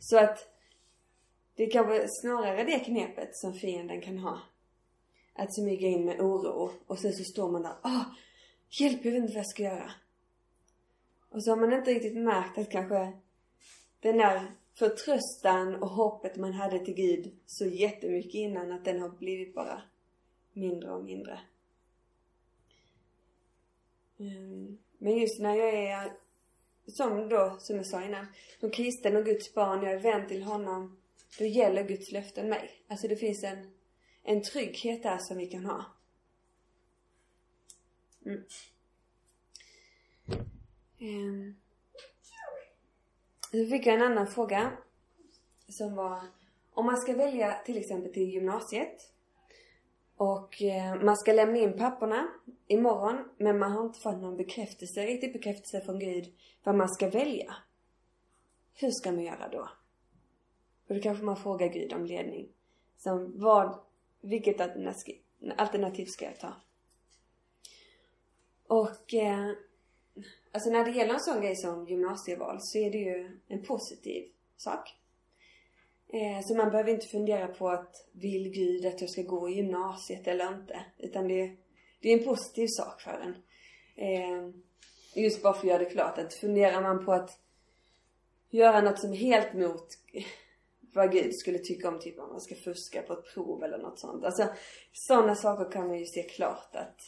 Så 0.01 0.19
att 0.19 0.49
det 1.55 1.63
är 1.63 1.71
kanske 1.71 2.07
snarare 2.09 2.65
det 2.65 2.79
knepet 2.79 3.37
som 3.37 3.55
fienden 3.55 4.01
kan 4.01 4.19
ha. 4.19 4.39
Att 5.35 5.55
smyga 5.55 5.89
in 5.89 6.05
med 6.05 6.21
oro 6.21 6.71
och 6.87 6.99
sen 6.99 7.13
så 7.13 7.25
står 7.25 7.51
man 7.51 7.63
där. 7.63 7.75
Åh, 7.85 8.03
hjälp, 8.68 9.04
jag 9.04 9.12
vet 9.12 9.22
inte 9.22 9.33
vad 9.33 9.38
jag 9.38 9.50
ska 9.50 9.62
göra. 9.62 9.92
Och 11.31 11.44
så 11.44 11.50
har 11.50 11.57
man 11.57 11.72
inte 11.72 11.90
riktigt 11.90 12.16
märkt 12.16 12.59
att 12.59 12.70
kanske 12.70 13.12
den 14.00 14.16
där 14.16 14.52
förtröstan 14.74 15.83
och 15.83 15.88
hoppet 15.88 16.37
man 16.37 16.52
hade 16.52 16.85
till 16.85 16.94
Gud 16.94 17.33
så 17.46 17.66
jättemycket 17.66 18.35
innan 18.35 18.72
att 18.72 18.85
den 18.85 19.00
har 19.00 19.09
blivit 19.09 19.54
bara 19.54 19.83
mindre 20.52 20.90
och 20.90 21.04
mindre. 21.04 21.40
Ehm, 24.18 24.78
men 24.98 25.18
just 25.18 25.40
när 25.40 25.54
jag 25.54 25.74
är, 25.74 26.12
som 26.87 27.28
då, 27.28 27.57
som 27.61 27.76
jag 27.76 27.87
sa 27.87 28.04
innan, 28.04 28.26
som 28.61 28.70
kristen 28.70 29.16
och 29.16 29.24
Guds 29.24 29.54
barn, 29.54 29.83
jag 29.83 29.92
är 29.92 29.98
vän 29.98 30.28
till 30.28 30.42
honom, 30.42 31.00
då 31.38 31.44
gäller 31.44 31.85
Guds 31.85 32.12
löften 32.12 32.48
mig. 32.48 32.70
Alltså 32.88 33.09
det 33.09 33.16
finns 33.16 33.44
en, 33.44 33.70
en 34.22 34.42
trygghet 34.42 35.02
där 35.02 35.18
som 35.18 35.38
vi 35.38 35.46
kan 35.46 35.64
ha. 35.64 35.85
Mm. 38.29 38.45
Um. 41.01 41.57
Så 43.51 43.67
fick 43.67 43.87
jag 43.87 43.95
en 43.95 44.03
annan 44.03 44.27
fråga. 44.27 44.73
Som 45.69 45.95
var 45.95 46.23
om 46.73 46.87
man 46.87 46.97
ska 46.97 47.17
välja 47.17 47.53
till 47.64 47.77
exempel 47.77 48.12
till 48.12 48.31
gymnasiet 48.31 49.12
och 50.17 50.62
eh, 50.62 51.03
man 51.03 51.17
ska 51.17 51.33
lämna 51.33 51.59
in 51.59 51.79
papperna 51.79 52.29
imorgon 52.67 53.29
men 53.37 53.59
man 53.59 53.73
har 53.73 53.87
inte 53.87 54.01
fått 54.01 54.21
någon 54.21 54.37
bekräftelse, 54.37 55.07
riktig 55.07 55.33
bekräftelse 55.33 55.81
från 55.81 55.99
Gud 55.99 56.33
vad 56.64 56.75
man 56.75 56.88
ska 56.88 57.11
välja. 57.11 57.55
Hur 58.75 58.91
ska 58.91 59.12
man 59.12 59.25
göra 59.25 59.49
då? 59.49 59.69
Och 60.88 60.95
då 60.95 61.01
kanske 61.01 61.25
man 61.25 61.37
frågar 61.37 61.69
Gud 61.69 61.93
om 61.93 62.05
ledning. 62.05 62.49
Som 62.97 63.41
vad, 63.41 63.79
vilket 64.21 64.61
alternativ 65.57 66.07
ska 66.07 66.25
jag 66.25 66.41
ta? 66.41 66.53
Och 68.68 69.14
eh, 69.14 69.52
Alltså 70.52 70.70
när 70.70 70.85
det 70.85 70.90
gäller 70.90 71.14
en 71.14 71.20
sån 71.20 71.40
grej 71.40 71.57
som 71.57 71.87
gymnasieval 71.88 72.57
så 72.61 72.78
är 72.78 72.90
det 72.90 72.98
ju 72.98 73.38
en 73.48 73.62
positiv 73.62 74.28
sak. 74.57 74.94
Eh, 76.09 76.40
så 76.42 76.57
man 76.57 76.70
behöver 76.70 76.90
inte 76.90 77.07
fundera 77.07 77.48
på 77.48 77.68
att 77.68 78.09
vill 78.12 78.50
Gud 78.50 78.87
att 78.87 79.00
jag 79.00 79.11
ska 79.11 79.22
gå 79.22 79.48
i 79.48 79.54
gymnasiet 79.54 80.26
eller 80.26 80.54
inte. 80.54 80.81
Utan 80.98 81.28
det, 81.28 81.57
det 82.00 82.09
är 82.12 82.18
en 82.18 82.24
positiv 82.24 82.66
sak 82.68 83.00
för 83.00 83.11
en. 83.11 83.35
Eh, 83.96 84.50
just 85.14 85.42
bara 85.42 85.52
för 85.52 85.61
att 85.61 85.64
göra 85.64 85.78
det 85.78 85.90
klart 85.90 86.18
att 86.18 86.35
funderar 86.35 86.83
man 86.83 87.04
på 87.04 87.12
att 87.12 87.31
göra 88.50 88.81
något 88.81 89.00
som 89.00 89.12
är 89.12 89.16
helt 89.16 89.54
mot 89.54 89.87
vad 90.94 91.12
Gud 91.12 91.35
skulle 91.35 91.59
tycka 91.59 91.88
om 91.88 92.00
typ 92.00 92.18
om 92.18 92.28
man 92.28 92.40
ska 92.40 92.54
fuska 92.54 93.02
på 93.02 93.12
ett 93.12 93.35
prov 93.35 93.64
eller 93.64 93.78
något 93.78 94.00
sånt. 94.00 94.24
Alltså 94.24 94.48
sådana 94.92 95.35
saker 95.35 95.72
kan 95.72 95.87
man 95.87 95.98
ju 95.98 96.07
se 96.07 96.22
klart 96.22 96.76
att 96.76 97.00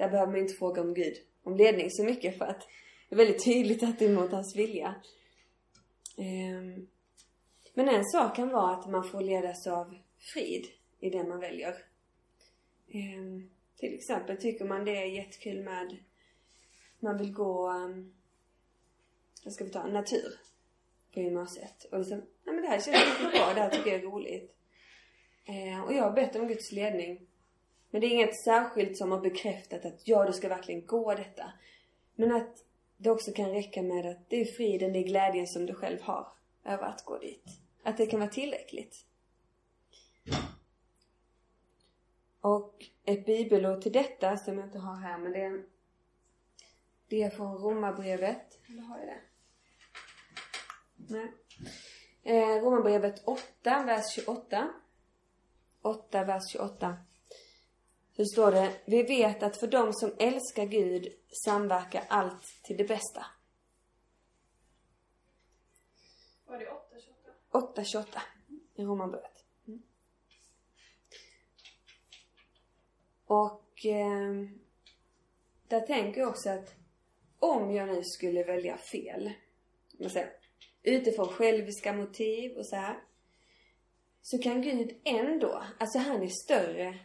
där 0.00 0.10
behöver 0.10 0.32
man 0.32 0.40
inte 0.40 0.54
fråga 0.54 0.80
om 0.80 0.94
Gud 0.94 1.14
om 1.42 1.56
ledning 1.56 1.90
så 1.90 2.04
mycket 2.04 2.38
för 2.38 2.44
att 2.44 2.68
det 3.08 3.14
är 3.14 3.16
väldigt 3.16 3.44
tydligt 3.44 3.82
att 3.82 3.98
det 3.98 4.04
är 4.04 4.14
mot 4.14 4.32
hans 4.32 4.56
vilja. 4.56 4.94
Ehm, 6.16 6.86
men 7.74 7.88
en 7.88 8.04
sak 8.04 8.36
kan 8.36 8.48
vara 8.48 8.76
att 8.76 8.90
man 8.90 9.04
får 9.04 9.20
ledas 9.20 9.66
av 9.66 9.98
frid 10.34 10.66
i 11.00 11.10
det 11.10 11.24
man 11.24 11.40
väljer. 11.40 11.74
Ehm, 12.92 13.50
till 13.76 13.94
exempel 13.94 14.36
tycker 14.36 14.64
man 14.64 14.84
det 14.84 14.96
är 14.96 15.04
jättekul 15.04 15.64
med 15.64 15.96
man 17.00 17.18
vill 17.18 17.32
gå 17.32 17.68
ehm, 17.68 18.14
vad 19.44 19.52
ska 19.52 19.64
vi 19.64 19.70
ta, 19.70 19.86
natur 19.86 20.40
på 21.14 21.20
gymnasiet. 21.20 21.84
Och 21.92 21.98
liksom, 21.98 22.18
nej 22.18 22.54
men 22.54 22.62
det 22.62 22.68
här 22.68 22.80
känns 22.80 22.96
riktigt 22.96 23.32
bra, 23.32 23.54
det 23.54 23.60
här 23.60 23.70
tycker 23.70 23.90
jag 23.90 24.00
är 24.00 24.04
roligt. 24.04 24.56
Eh, 25.44 25.84
och 25.84 25.92
jag 25.92 26.02
har 26.02 26.12
bett 26.12 26.36
om 26.36 26.48
Guds 26.48 26.72
ledning 26.72 27.26
men 27.90 28.00
det 28.00 28.06
är 28.06 28.10
inget 28.10 28.44
särskilt 28.44 28.96
som 28.96 29.10
har 29.10 29.20
bekräftat 29.20 29.84
att 29.84 30.08
ja, 30.08 30.24
du 30.24 30.32
ska 30.32 30.48
verkligen 30.48 30.86
gå 30.86 31.14
detta. 31.14 31.52
Men 32.14 32.32
att 32.32 32.64
det 32.96 33.10
också 33.10 33.32
kan 33.32 33.50
räcka 33.50 33.82
med 33.82 34.06
att 34.06 34.30
det 34.30 34.40
är 34.40 34.44
friden, 34.44 34.92
det 34.92 34.98
är 34.98 35.04
glädjen 35.04 35.46
som 35.46 35.66
du 35.66 35.74
själv 35.74 36.02
har 36.02 36.32
över 36.64 36.84
att 36.84 37.04
gå 37.04 37.18
dit. 37.18 37.44
Att 37.82 37.96
det 37.96 38.06
kan 38.06 38.20
vara 38.20 38.30
tillräckligt. 38.30 39.06
Och 42.40 42.84
ett 43.04 43.26
bibelord 43.26 43.82
till 43.82 43.92
detta 43.92 44.36
som 44.36 44.58
jag 44.58 44.66
inte 44.66 44.78
har 44.78 44.96
här 44.96 45.18
men 45.18 45.32
det 45.32 45.40
är, 45.40 45.62
det 47.08 47.22
är 47.22 47.30
från 47.30 47.58
Romarbrevet. 47.58 48.58
Eller 48.68 48.82
har 48.82 48.98
jag 48.98 49.06
det? 49.06 49.20
Nej. 50.96 51.32
Eh, 52.22 52.62
Romarbrevet 52.62 53.22
8, 53.24 53.82
vers 53.86 54.14
28. 54.14 54.68
8, 55.82 56.24
vers 56.24 56.48
28. 56.52 56.96
Så 58.20 58.26
står 58.26 58.52
det, 58.52 58.80
vi 58.84 59.02
vet 59.02 59.42
att 59.42 59.56
för 59.56 59.66
dem 59.66 59.92
som 59.92 60.14
älskar 60.18 60.64
Gud 60.64 61.08
samverkar 61.44 62.04
allt 62.08 62.42
till 62.62 62.76
det 62.76 62.84
bästa. 62.84 63.26
Var 66.46 66.58
det 66.58 66.68
8, 67.50 67.82
8.28 67.82 68.04
i 68.74 68.82
Romarbrevet. 68.82 69.44
Mm. 69.66 69.82
Och 73.26 73.86
eh, 73.86 74.48
där 75.68 75.80
tänker 75.80 76.20
jag 76.20 76.30
också 76.30 76.50
att 76.50 76.74
om 77.38 77.70
jag 77.70 77.88
nu 77.88 78.04
skulle 78.04 78.44
välja 78.44 78.76
fel, 78.76 79.32
man 79.98 80.10
säger, 80.10 80.32
utifrån 80.82 81.28
själviska 81.28 81.92
motiv 81.92 82.56
och 82.56 82.66
så 82.66 82.76
här. 82.76 83.02
Så 84.22 84.38
kan 84.38 84.62
Gud 84.62 85.00
ändå, 85.04 85.64
alltså 85.78 85.98
han 85.98 86.22
är 86.22 86.28
större 86.28 86.98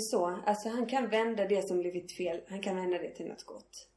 så. 0.00 0.26
Alltså 0.46 0.68
han 0.68 0.86
kan 0.86 1.08
vända 1.08 1.46
det 1.46 1.68
som 1.68 1.78
blivit 1.78 2.12
fel, 2.12 2.40
han 2.48 2.60
kan 2.60 2.76
vända 2.76 2.98
det 2.98 3.10
till 3.10 3.26
något 3.26 3.44
gott. 3.44 3.88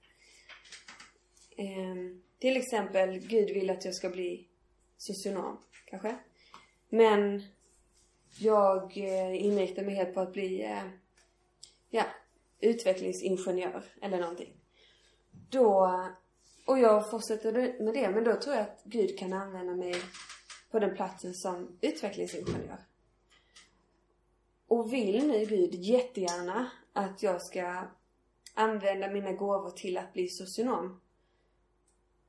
Eh, 1.57 1.95
till 2.39 2.57
exempel, 2.57 3.19
Gud 3.19 3.49
vill 3.49 3.69
att 3.69 3.85
jag 3.85 3.95
ska 3.95 4.09
bli 4.09 4.47
socionom, 4.97 5.57
kanske. 5.85 6.15
Men 6.89 7.43
jag 8.39 8.97
eh, 8.97 9.45
inriktar 9.45 9.83
mig 9.83 9.95
helt 9.95 10.13
på 10.13 10.19
att 10.19 10.33
bli, 10.33 10.63
eh, 10.63 10.87
ja, 11.89 12.03
utvecklingsingenjör 12.59 13.83
eller 14.01 14.19
någonting. 14.19 14.53
Då, 15.49 15.99
och 16.65 16.79
jag 16.79 17.09
fortsätter 17.09 17.81
med 17.83 17.93
det, 17.93 18.09
men 18.09 18.23
då 18.23 18.35
tror 18.35 18.55
jag 18.55 18.63
att 18.63 18.81
Gud 18.83 19.19
kan 19.19 19.33
använda 19.33 19.75
mig 19.75 19.95
på 20.71 20.79
den 20.79 20.95
platsen 20.95 21.33
som 21.33 21.77
utvecklingsingenjör. 21.81 22.77
Och 24.71 24.93
vill 24.93 25.27
nu 25.27 25.45
Gud 25.45 25.75
jättegärna 25.75 26.71
att 26.93 27.23
jag 27.23 27.41
ska 27.41 27.87
använda 28.53 29.07
mina 29.07 29.31
gåvor 29.31 29.71
till 29.71 29.97
att 29.97 30.13
bli 30.13 30.27
socionom. 30.27 31.01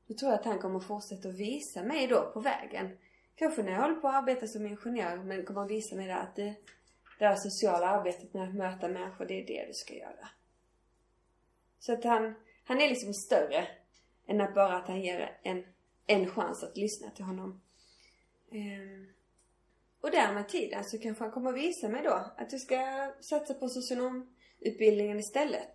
Då 0.07 0.13
tror 0.13 0.31
jag 0.31 0.39
att 0.39 0.45
han 0.45 0.59
kommer 0.59 0.79
fortsätta 0.79 1.29
att 1.29 1.35
visa 1.35 1.83
mig 1.83 2.07
då 2.07 2.31
på 2.33 2.39
vägen. 2.39 2.97
Kanske 3.35 3.63
när 3.63 3.71
jag 3.71 3.81
håller 3.81 3.95
på 3.95 4.07
att 4.07 4.15
arbeta 4.15 4.47
som 4.47 4.65
ingenjör, 4.65 5.17
men 5.17 5.45
kommer 5.45 5.61
att 5.61 5.71
visa 5.71 5.95
mig 5.95 6.07
där 6.07 6.15
att 6.15 6.35
det, 6.35 6.55
det 7.19 7.25
här 7.25 7.35
sociala 7.35 7.87
arbetet 7.87 8.33
med 8.33 8.43
att 8.43 8.55
möta 8.55 8.87
människor, 8.87 9.25
det 9.25 9.41
är 9.41 9.47
det 9.47 9.67
du 9.67 9.73
ska 9.73 9.93
göra. 9.93 10.29
Så 11.79 11.93
att 11.93 12.03
han, 12.03 12.35
han 12.63 12.81
är 12.81 12.89
liksom 12.89 13.13
större 13.13 13.67
än 14.27 14.41
att 14.41 14.55
bara 14.55 14.77
att 14.77 14.87
han 14.87 15.01
ger 15.01 15.37
en, 15.43 15.65
en 16.07 16.29
chans 16.29 16.63
att 16.63 16.77
lyssna 16.77 17.09
till 17.09 17.25
honom. 17.25 17.61
Um, 18.51 19.13
och 20.03 20.11
där 20.11 20.33
med 20.33 20.49
tiden 20.49 20.83
så 20.83 20.97
kanske 20.97 21.23
han 21.23 21.31
kommer 21.31 21.49
att 21.49 21.57
visa 21.57 21.89
mig 21.89 22.03
då 22.03 22.31
att 22.37 22.51
jag 22.51 22.61
ska 22.61 23.11
satsa 23.19 23.53
på 23.53 23.69
socionomutbildningen 23.69 25.19
istället. 25.19 25.73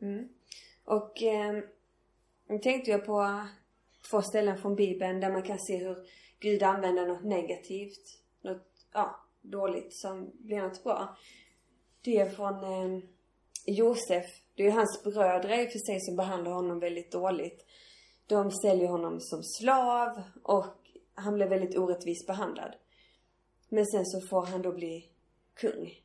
Mm. 0.00 0.28
Och 0.84 1.22
eh, 1.22 1.52
nu 2.48 2.58
tänkte 2.58 2.90
jag 2.90 3.06
på 3.06 3.46
två 4.10 4.22
ställen 4.22 4.58
från 4.58 4.76
Bibeln 4.76 5.20
där 5.20 5.32
man 5.32 5.42
kan 5.42 5.58
se 5.58 5.76
hur 5.76 5.96
Gud 6.38 6.62
använder 6.62 7.06
något 7.06 7.24
negativt, 7.24 8.20
något 8.42 8.86
ja, 8.92 9.20
dåligt 9.42 9.94
som 9.94 10.30
blir 10.34 10.62
något 10.62 10.84
bra. 10.84 11.16
Det 12.02 12.16
är 12.16 12.30
från 12.30 12.64
eh, 12.64 13.00
Josef. 13.66 14.26
Det 14.54 14.62
är 14.62 14.66
ju 14.66 14.72
hans 14.72 15.02
bröder 15.04 15.60
i 15.60 15.66
och 15.66 15.72
för 15.72 15.78
sig 15.78 16.00
som 16.00 16.16
behandlar 16.16 16.52
honom 16.52 16.80
väldigt 16.80 17.12
dåligt. 17.12 17.66
De 18.26 18.50
säljer 18.50 18.88
honom 18.88 19.20
som 19.20 19.42
slav 19.42 20.22
och 20.42 20.83
han 21.14 21.34
blev 21.34 21.48
väldigt 21.48 21.78
orättvist 21.78 22.26
behandlad. 22.26 22.74
Men 23.68 23.86
sen 23.86 24.06
så 24.06 24.20
får 24.20 24.46
han 24.46 24.62
då 24.62 24.72
bli 24.72 25.10
kung. 25.54 26.02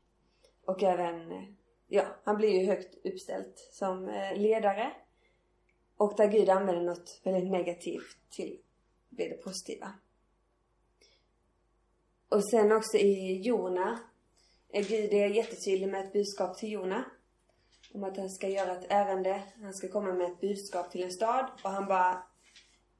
Och 0.65 0.83
även, 0.83 1.45
ja, 1.87 2.05
han 2.23 2.37
blir 2.37 2.49
ju 2.49 2.65
högt 2.65 3.05
uppställt 3.05 3.69
som 3.71 4.09
eh, 4.09 4.37
ledare. 4.37 4.91
Och 5.97 6.13
där 6.17 6.27
Gud 6.27 6.49
använder 6.49 6.83
något 6.83 7.21
väldigt 7.23 7.51
negativt 7.51 8.17
till 8.29 8.59
blir 9.09 9.29
det 9.29 9.43
positiva. 9.43 9.93
Och 12.29 12.49
sen 12.49 12.71
också 12.71 12.97
i 12.97 13.41
Jona 13.41 13.99
är 14.69 14.83
Gud 14.83 15.13
är 15.13 15.27
jättetydlig 15.27 15.89
med 15.89 16.05
ett 16.05 16.13
budskap 16.13 16.57
till 16.57 16.71
Jona. 16.71 17.05
Om 17.93 18.03
att 18.03 18.17
han 18.17 18.29
ska 18.29 18.47
göra 18.47 18.71
ett 18.71 18.85
ärende, 18.89 19.43
han 19.61 19.73
ska 19.73 19.87
komma 19.87 20.13
med 20.13 20.31
ett 20.31 20.41
budskap 20.41 20.91
till 20.91 21.03
en 21.03 21.11
stad 21.11 21.51
och 21.63 21.69
han 21.69 21.85
bara 21.85 22.23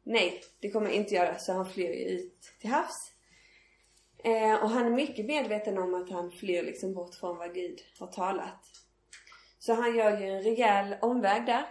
Nej, 0.10 0.44
det 0.60 0.72
kommer 0.72 0.88
jag 0.88 0.96
inte 0.96 1.16
göra. 1.16 1.40
Så 1.40 1.54
han 1.54 1.70
flyr 1.70 1.94
ju 1.94 2.04
ut 2.06 2.42
till 2.60 2.70
havs. 2.70 3.12
Eh, 4.18 4.64
och 4.64 4.70
han 4.70 4.86
är 4.86 4.90
mycket 4.90 5.26
medveten 5.26 5.78
om 5.78 5.94
att 5.94 6.10
han 6.10 6.32
flyr 6.32 6.64
liksom 6.64 6.94
bort 6.94 7.16
från 7.16 7.38
vad 7.38 7.54
Gud 7.54 7.82
har 8.00 8.08
talat. 8.08 8.66
Så 9.60 9.74
han 9.74 9.96
gör 9.96 10.20
ju 10.20 10.30
en 10.30 10.44
rejäl 10.44 10.96
omväg 11.02 11.46
där. 11.46 11.66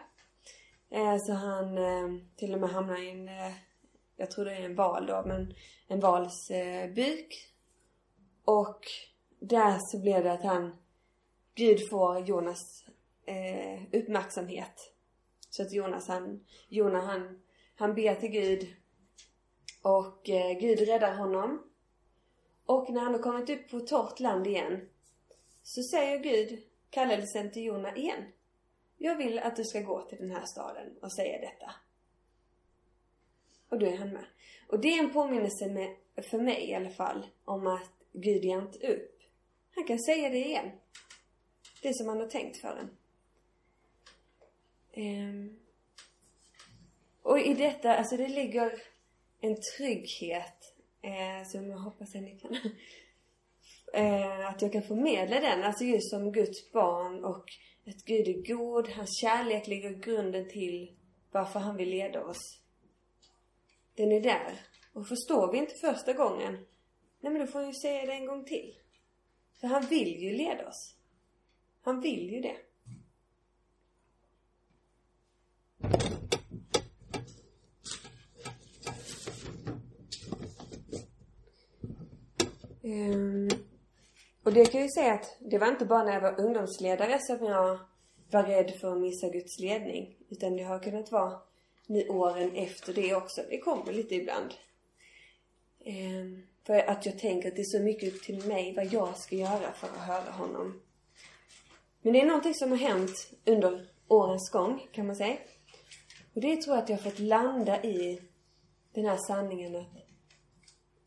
Eh, 0.90 1.16
så 1.18 1.32
han 1.32 1.78
eh, 1.78 2.22
till 2.36 2.54
och 2.54 2.60
med 2.60 2.70
hamnar 2.70 3.02
i 3.02 3.10
en, 3.10 3.28
eh, 3.28 3.52
jag 4.16 4.30
tror 4.30 4.44
det 4.44 4.52
är 4.52 4.64
en 4.64 4.74
val 4.74 5.06
då, 5.06 5.22
men 5.26 5.54
en 5.88 6.00
vals 6.00 6.50
eh, 6.50 6.90
buk. 6.90 7.54
Och 8.44 8.80
där 9.40 9.78
så 9.78 9.98
blir 9.98 10.22
det 10.22 10.32
att 10.32 10.44
han, 10.44 10.76
Gud 11.54 11.88
får 11.88 12.18
Jonas 12.18 12.84
eh, 13.26 13.82
uppmärksamhet. 13.92 14.92
Så 15.50 15.62
att 15.62 15.72
Jonas 15.72 16.08
han, 16.08 16.44
Jonas 16.68 17.04
han 17.04 17.40
han 17.78 17.94
ber 17.94 18.14
till 18.14 18.30
Gud 18.30 18.74
och 19.82 20.28
eh, 20.28 20.58
Gud 20.58 20.80
räddar 20.80 21.14
honom. 21.14 21.62
Och 22.66 22.90
när 22.90 23.00
han 23.00 23.14
har 23.14 23.22
kommit 23.22 23.50
upp 23.50 23.70
på 23.70 23.80
torrt 23.80 24.20
land 24.20 24.46
igen 24.46 24.88
så 25.62 25.82
säger 25.82 26.18
Gud 26.18 26.62
kallelsen 26.90 27.52
till 27.52 27.64
Jona 27.64 27.96
igen. 27.96 28.24
Jag 28.96 29.16
vill 29.16 29.38
att 29.38 29.56
du 29.56 29.64
ska 29.64 29.80
gå 29.80 30.02
till 30.02 30.18
den 30.18 30.30
här 30.30 30.44
staden 30.46 30.98
och 31.02 31.12
säga 31.12 31.40
detta. 31.40 31.74
Och 33.68 33.78
då 33.78 33.86
är 33.86 33.96
han 33.96 34.12
med. 34.12 34.24
Och 34.68 34.80
det 34.80 34.88
är 34.88 35.04
en 35.04 35.12
påminnelse 35.12 35.66
med, 35.68 35.96
för 36.30 36.38
mig 36.38 36.70
i 36.70 36.74
alla 36.74 36.90
fall 36.90 37.26
om 37.44 37.66
att 37.66 37.92
Gud 38.12 38.44
ger 38.44 38.58
inte 38.58 38.86
upp. 38.86 39.20
Han 39.74 39.84
kan 39.84 39.98
säga 39.98 40.28
det 40.28 40.38
igen. 40.38 40.70
Det 41.82 41.94
som 41.94 42.08
han 42.08 42.20
har 42.20 42.28
tänkt 42.28 42.56
för 42.56 42.76
en. 42.76 42.90
Um, 44.96 45.67
och 47.28 47.40
i 47.40 47.54
detta, 47.54 47.96
alltså 47.96 48.16
det 48.16 48.28
ligger 48.28 48.82
en 49.40 49.56
trygghet 49.76 50.74
eh, 51.02 51.48
som 51.48 51.70
jag 51.70 51.78
hoppas 51.78 52.14
att 52.14 52.22
ni 52.22 52.38
kan 52.38 52.56
eh, 53.92 54.48
att 54.48 54.62
jag 54.62 54.72
kan 54.72 54.82
förmedla 54.82 55.40
den, 55.40 55.62
alltså 55.62 55.84
just 55.84 56.10
som 56.10 56.32
Guds 56.32 56.72
barn 56.72 57.24
och 57.24 57.44
att 57.86 58.04
Gud 58.04 58.28
är 58.28 58.54
god, 58.54 58.88
hans 58.88 59.20
kärlek 59.20 59.66
ligger 59.66 59.90
grunden 59.90 60.48
till 60.48 60.96
varför 61.30 61.60
han 61.60 61.76
vill 61.76 61.90
leda 61.90 62.24
oss. 62.24 62.60
Den 63.94 64.12
är 64.12 64.20
där. 64.20 64.60
Och 64.92 65.08
förstår 65.08 65.52
vi 65.52 65.58
inte 65.58 65.74
första 65.74 66.12
gången, 66.12 66.52
nej 67.20 67.32
men 67.32 67.40
då 67.40 67.46
får 67.46 67.58
han 67.58 67.68
ju 67.68 67.74
säga 67.74 68.06
det 68.06 68.12
en 68.12 68.26
gång 68.26 68.44
till. 68.44 68.74
För 69.60 69.66
han 69.66 69.86
vill 69.86 70.22
ju 70.22 70.32
leda 70.32 70.68
oss. 70.68 70.94
Han 71.82 72.00
vill 72.00 72.30
ju 72.30 72.40
det. 72.40 72.56
Um, 82.88 83.48
och 84.42 84.52
det 84.52 84.64
kan 84.64 84.80
jag 84.80 84.86
ju 84.86 84.92
säga 84.92 85.14
att 85.14 85.36
det 85.40 85.58
var 85.58 85.68
inte 85.68 85.84
bara 85.84 86.04
när 86.04 86.12
jag 86.12 86.20
var 86.20 86.40
ungdomsledare 86.40 87.18
som 87.18 87.44
jag 87.46 87.78
var 88.30 88.42
rädd 88.42 88.70
för 88.80 88.92
att 88.92 89.00
missa 89.00 89.28
Guds 89.28 89.58
ledning. 89.58 90.16
Utan 90.28 90.56
det 90.56 90.62
har 90.62 90.78
kunnat 90.78 91.12
vara 91.12 91.40
nu 91.86 92.08
åren 92.08 92.54
efter 92.54 92.94
det 92.94 93.14
också. 93.14 93.42
Det 93.50 93.58
kommer 93.58 93.92
lite 93.92 94.14
ibland. 94.14 94.54
Um, 95.86 96.46
för 96.66 96.78
att 96.78 97.06
jag 97.06 97.18
tänker 97.18 97.48
att 97.48 97.56
det 97.56 97.62
är 97.62 97.78
så 97.78 97.82
mycket 97.82 98.14
upp 98.14 98.22
till 98.22 98.46
mig 98.46 98.74
vad 98.76 98.92
jag 98.92 99.16
ska 99.18 99.36
göra 99.36 99.72
för 99.72 99.86
att 99.86 100.06
höra 100.06 100.30
honom. 100.30 100.80
Men 102.02 102.12
det 102.12 102.20
är 102.20 102.26
någonting 102.26 102.54
som 102.54 102.70
har 102.70 102.78
hänt 102.78 103.32
under 103.44 103.88
årens 104.08 104.50
gång, 104.50 104.88
kan 104.92 105.06
man 105.06 105.16
säga. 105.16 105.36
Och 106.34 106.40
det 106.40 106.56
tror 106.56 106.76
jag 106.76 106.82
att 106.82 106.88
jag 106.88 106.96
har 106.96 107.10
fått 107.10 107.18
landa 107.18 107.82
i 107.82 108.22
den 108.92 109.04
här 109.04 109.16
sanningen 109.16 109.76
att, 109.76 109.86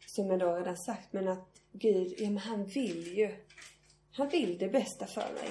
som 0.08 0.28
jag 0.30 0.40
då 0.40 0.56
redan 0.56 0.78
sagt, 0.78 1.14
men 1.14 1.28
att 1.28 1.51
Gud, 1.72 2.14
ja 2.18 2.30
men 2.30 2.38
han 2.38 2.66
vill 2.66 3.18
ju. 3.18 3.36
Han 4.12 4.30
vill 4.30 4.58
det 4.58 4.70
bästa 4.70 5.08
för 5.08 5.34
mig. 5.34 5.50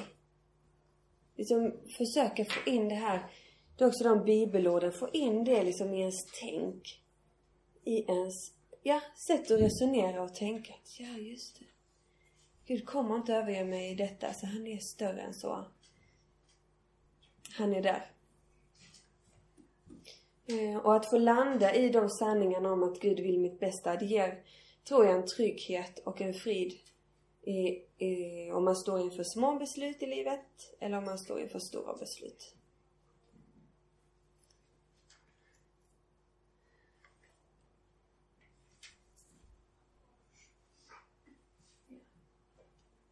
Liksom 1.37 1.73
försöka 1.97 2.45
få 2.45 2.71
in 2.71 2.89
det 2.89 2.95
här, 2.95 3.33
det 3.77 3.85
är 3.85 3.89
också 3.89 4.05
de 4.05 4.25
bibelorden, 4.25 4.93
få 4.93 5.11
in 5.13 5.45
det 5.45 5.63
liksom 5.63 5.95
i 5.95 6.01
ens 6.01 6.27
tänk. 6.41 7.03
I 7.85 8.13
ens, 8.13 8.53
ja, 8.83 9.01
sätt 9.17 9.51
att 9.51 9.61
resonera 9.61 10.23
och 10.23 10.35
tänka 10.35 10.75
ja 10.99 11.19
just 11.19 11.59
det. 11.59 11.65
Gud 12.67 12.87
kommer 12.87 13.17
inte 13.17 13.35
överge 13.35 13.65
mig 13.65 13.91
i 13.91 13.95
detta, 13.95 14.33
så 14.33 14.47
han 14.47 14.67
är 14.67 14.79
större 14.79 15.21
än 15.21 15.35
så. 15.35 15.65
Han 17.57 17.75
är 17.75 17.83
där. 17.83 18.11
Eh, 20.47 20.77
och 20.77 20.97
att 20.97 21.11
få 21.11 21.19
landa 21.19 21.75
i 21.75 21.89
de 21.89 22.09
sanningarna 22.09 22.73
om 22.73 22.83
att 22.83 23.01
Gud 23.01 23.21
vill 23.21 23.39
mitt 23.39 23.61
bästa, 23.61 23.97
det 23.97 24.07
ger, 24.07 24.43
tror 24.85 25.07
jag, 25.07 25.15
en 25.15 25.27
trygghet 25.27 25.99
och 25.99 26.21
en 26.21 26.35
frid 26.35 26.73
i, 27.43 27.83
i, 27.99 28.51
om 28.51 28.65
man 28.65 28.77
står 28.77 29.01
inför 29.01 29.25
små 29.25 29.59
beslut 29.59 30.03
i 30.03 30.07
livet 30.07 30.75
eller 30.81 30.99
om 30.99 31.05
man 31.05 31.19
står 31.19 31.41
inför 31.41 31.59
stora 31.59 31.97
beslut. 31.97 32.55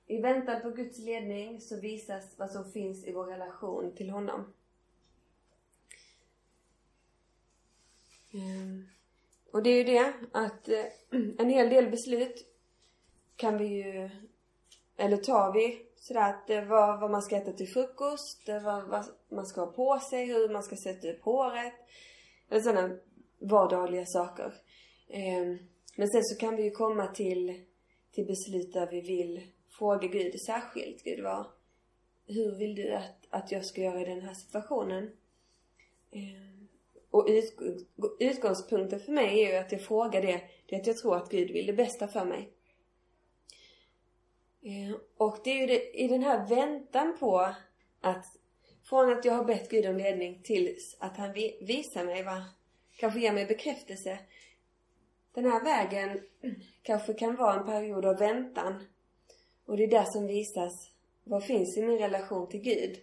I 0.07 0.20
väntan 0.20 0.62
på 0.62 0.70
Guds 0.70 0.98
ledning 0.98 1.61
så 1.61 1.81
visas 1.81 2.38
vad 2.38 2.50
som 2.50 2.72
finns 2.72 3.04
i 3.04 3.12
vår 3.12 3.26
relation 3.26 3.96
till 3.96 4.11
honom. 4.11 4.52
Mm. 8.33 8.88
Och 9.58 9.64
det 9.64 9.70
är 9.70 9.76
ju 9.76 9.84
det 9.84 10.12
att 10.32 10.68
eh, 10.68 10.84
en 11.38 11.50
hel 11.50 11.68
del 11.68 11.90
beslut 11.90 12.46
kan 13.36 13.58
vi 13.58 13.66
ju, 13.66 14.10
eller 14.96 15.16
tar 15.16 15.52
vi 15.52 15.82
sådär 15.96 16.30
att 16.30 16.46
det 16.46 16.60
var 16.60 17.00
vad 17.00 17.10
man 17.10 17.22
ska 17.22 17.36
äta 17.36 17.52
till 17.52 17.68
frukost, 17.68 18.46
det 18.46 18.60
var 18.60 18.82
vad 18.82 19.04
man 19.28 19.46
ska 19.46 19.60
ha 19.60 19.72
på 19.72 19.98
sig, 20.10 20.26
hur 20.26 20.48
man 20.48 20.62
ska 20.62 20.76
sätta 20.76 21.10
upp 21.10 21.22
håret. 21.22 21.72
Eller 22.50 22.60
sådana 22.60 22.96
vardagliga 23.38 24.06
saker. 24.06 24.54
Eh, 25.08 25.56
men 25.96 26.08
sen 26.08 26.24
så 26.24 26.36
kan 26.40 26.56
vi 26.56 26.62
ju 26.62 26.70
komma 26.70 27.06
till, 27.06 27.64
till 28.12 28.26
beslut 28.26 28.72
där 28.72 28.88
vi 28.90 29.00
vill 29.00 29.46
fråga 29.70 30.08
Gud 30.08 30.40
särskilt. 30.40 31.04
Gud, 31.04 31.24
vad, 31.24 31.46
hur 32.26 32.58
vill 32.58 32.74
du 32.74 32.92
att, 32.92 33.26
att 33.30 33.52
jag 33.52 33.64
ska 33.64 33.80
göra 33.80 34.00
i 34.00 34.04
den 34.04 34.20
här 34.20 34.34
situationen? 34.34 35.10
Eh, 36.10 36.57
och 37.10 37.26
ut, 37.28 37.56
utgångspunkten 38.18 39.00
för 39.00 39.12
mig 39.12 39.44
är 39.44 39.52
ju 39.52 39.56
att 39.56 39.72
jag 39.72 39.80
frågar 39.80 40.22
det, 40.22 40.40
det 40.66 40.76
är 40.76 40.80
att 40.80 40.86
jag 40.86 40.96
tror 40.96 41.16
att 41.16 41.30
Gud 41.30 41.50
vill 41.50 41.66
det 41.66 41.72
bästa 41.72 42.08
för 42.08 42.24
mig. 42.24 42.52
Eh, 44.62 44.96
och 45.16 45.38
det 45.44 45.50
är 45.50 45.60
ju 45.60 45.66
det, 45.66 46.00
i 46.00 46.08
den 46.08 46.22
här 46.22 46.48
väntan 46.48 47.16
på 47.20 47.54
att 48.00 48.26
från 48.88 49.12
att 49.12 49.24
jag 49.24 49.32
har 49.32 49.44
bett 49.44 49.70
Gud 49.70 49.86
om 49.86 49.96
ledning 49.96 50.40
tills 50.42 50.96
att 50.98 51.16
han 51.16 51.32
visar 51.60 52.04
mig 52.04 52.22
vad, 52.22 52.42
kanske 52.96 53.20
ger 53.20 53.32
mig 53.32 53.46
bekräftelse. 53.46 54.18
Den 55.34 55.44
här 55.44 55.64
vägen 55.64 56.20
kanske 56.82 57.14
kan 57.14 57.36
vara 57.36 57.60
en 57.60 57.66
period 57.66 58.04
av 58.04 58.18
väntan. 58.18 58.84
Och 59.64 59.76
det 59.76 59.84
är 59.84 59.88
där 59.88 60.04
som 60.04 60.26
visas 60.26 60.90
vad 61.24 61.44
finns 61.44 61.76
i 61.76 61.82
min 61.82 61.98
relation 61.98 62.48
till 62.48 62.60
Gud. 62.60 62.98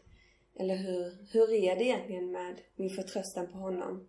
Eller 0.56 0.76
hur, 0.76 1.18
hur 1.32 1.54
är 1.54 1.76
det 1.76 1.84
egentligen 1.84 2.32
med 2.32 2.62
min 2.76 2.90
förtröstan 2.90 3.48
på 3.48 3.58
honom? 3.58 4.08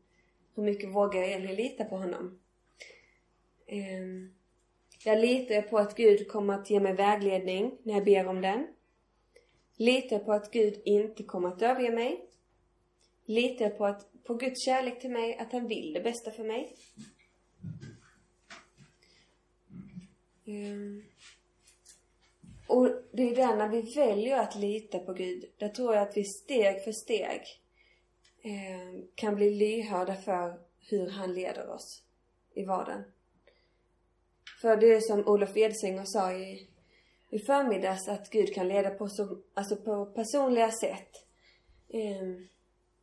Hur 0.55 0.63
mycket 0.63 0.95
vågar 0.95 1.21
jag 1.21 1.29
egentligen 1.29 1.57
lita 1.57 1.85
på 1.85 1.97
honom? 1.97 2.39
Um, 3.69 4.35
jag 5.05 5.19
litar 5.19 5.63
på 5.63 5.79
att 5.79 5.97
Gud 5.97 6.29
kommer 6.29 6.55
att 6.55 6.71
ge 6.71 6.81
mig 6.81 6.93
vägledning 6.93 7.79
när 7.83 7.95
jag 7.95 8.05
ber 8.05 8.27
om 8.27 8.41
den. 8.41 8.67
Litar 9.77 10.19
på 10.19 10.33
att 10.33 10.51
Gud 10.51 10.81
inte 10.85 11.23
kommer 11.23 11.49
att 11.49 11.63
överge 11.63 11.91
mig. 11.91 12.25
Litar 13.25 13.71
på, 13.71 13.87
att, 13.87 14.25
på 14.25 14.35
Guds 14.35 14.65
kärlek 14.65 15.01
till 15.01 15.11
mig, 15.11 15.37
att 15.37 15.53
han 15.53 15.69
vill 15.69 15.93
det 15.93 16.01
bästa 16.01 16.31
för 16.31 16.45
mig. 16.45 16.77
Um, 20.45 21.05
och 22.67 22.89
det 23.13 23.23
är 23.23 23.37
där 23.37 23.57
när 23.57 23.69
vi 23.69 23.81
väljer 23.81 24.39
att 24.39 24.55
lita 24.55 24.99
på 24.99 25.13
Gud, 25.13 25.45
där 25.59 25.69
tror 25.69 25.95
jag 25.95 26.03
att 26.03 26.17
vi 26.17 26.25
steg 26.25 26.85
för 26.85 26.93
steg 26.93 27.43
eh, 28.43 29.05
kan 29.15 29.35
bli 29.35 29.51
lyhörda 29.51 30.15
för 30.15 30.55
hur 30.81 31.11
han 31.11 31.35
leder 31.35 31.71
oss 31.71 32.03
i 32.55 32.65
vardagen. 32.65 33.05
För 34.61 34.77
det 34.77 34.95
är 34.95 35.01
som 35.01 35.29
Olof 35.29 35.57
Edsinger 35.57 36.05
sa 36.05 36.33
i, 36.33 36.69
i 37.31 37.39
förmiddags 37.39 38.09
att 38.09 38.31
Gud 38.31 38.55
kan 38.55 38.69
leda 38.69 38.91
på, 38.91 39.09
så, 39.09 39.39
alltså 39.55 39.77
på 39.77 40.07
personliga 40.07 40.71
sätt. 40.71 41.27
Eh, 41.89 42.23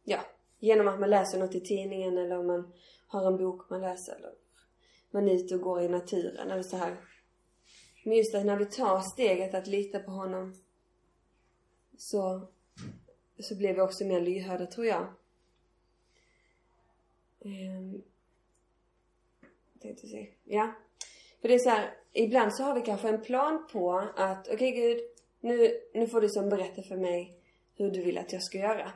ja, 0.03 0.19
genom 0.59 0.87
att 0.87 0.99
man 0.99 1.09
läser 1.09 1.39
något 1.39 1.55
i 1.55 1.61
tidningen 1.61 2.17
eller 2.17 2.39
om 2.39 2.47
man 2.47 2.73
har 3.07 3.27
en 3.27 3.37
bok 3.37 3.69
man 3.69 3.81
läser 3.81 4.15
eller 4.15 4.33
man 5.11 5.29
är 5.29 5.33
ute 5.33 5.55
och 5.55 5.61
går 5.61 5.81
i 5.81 5.89
naturen 5.89 6.51
eller 6.51 6.63
så 6.63 6.77
här. 6.77 6.97
Men 8.03 8.17
just 8.17 8.35
att 8.35 8.45
när 8.45 8.57
vi 8.57 8.65
tar 8.65 8.99
steget 8.99 9.53
att 9.53 9.67
lita 9.67 9.99
på 9.99 10.11
honom 10.11 10.53
så, 11.97 12.47
så 13.39 13.55
blir 13.55 13.73
vi 13.73 13.81
också 13.81 14.05
mer 14.05 14.21
lyhörda 14.21 14.65
tror 14.65 14.85
jag. 14.85 15.07
Um, 17.39 18.03
tänkte 19.83 20.07
se. 20.07 20.27
Ja. 20.43 20.73
För 21.41 21.47
det 21.47 21.53
är 21.53 21.59
så 21.59 21.69
här, 21.69 21.93
ibland 22.13 22.55
så 22.55 22.63
har 22.63 22.75
vi 22.75 22.81
kanske 22.81 23.09
en 23.09 23.21
plan 23.21 23.67
på 23.71 24.09
att 24.15 24.47
okej 24.47 24.55
okay, 24.55 24.71
Gud, 24.71 24.99
nu, 25.39 25.79
nu 25.93 26.07
får 26.07 26.21
du 26.21 26.29
som 26.29 26.49
berätta 26.49 26.83
för 26.83 26.97
mig 26.97 27.37
hur 27.75 27.91
du 27.91 28.01
vill 28.03 28.17
att 28.17 28.33
jag 28.33 28.43
ska 28.43 28.57
göra. 28.57 28.91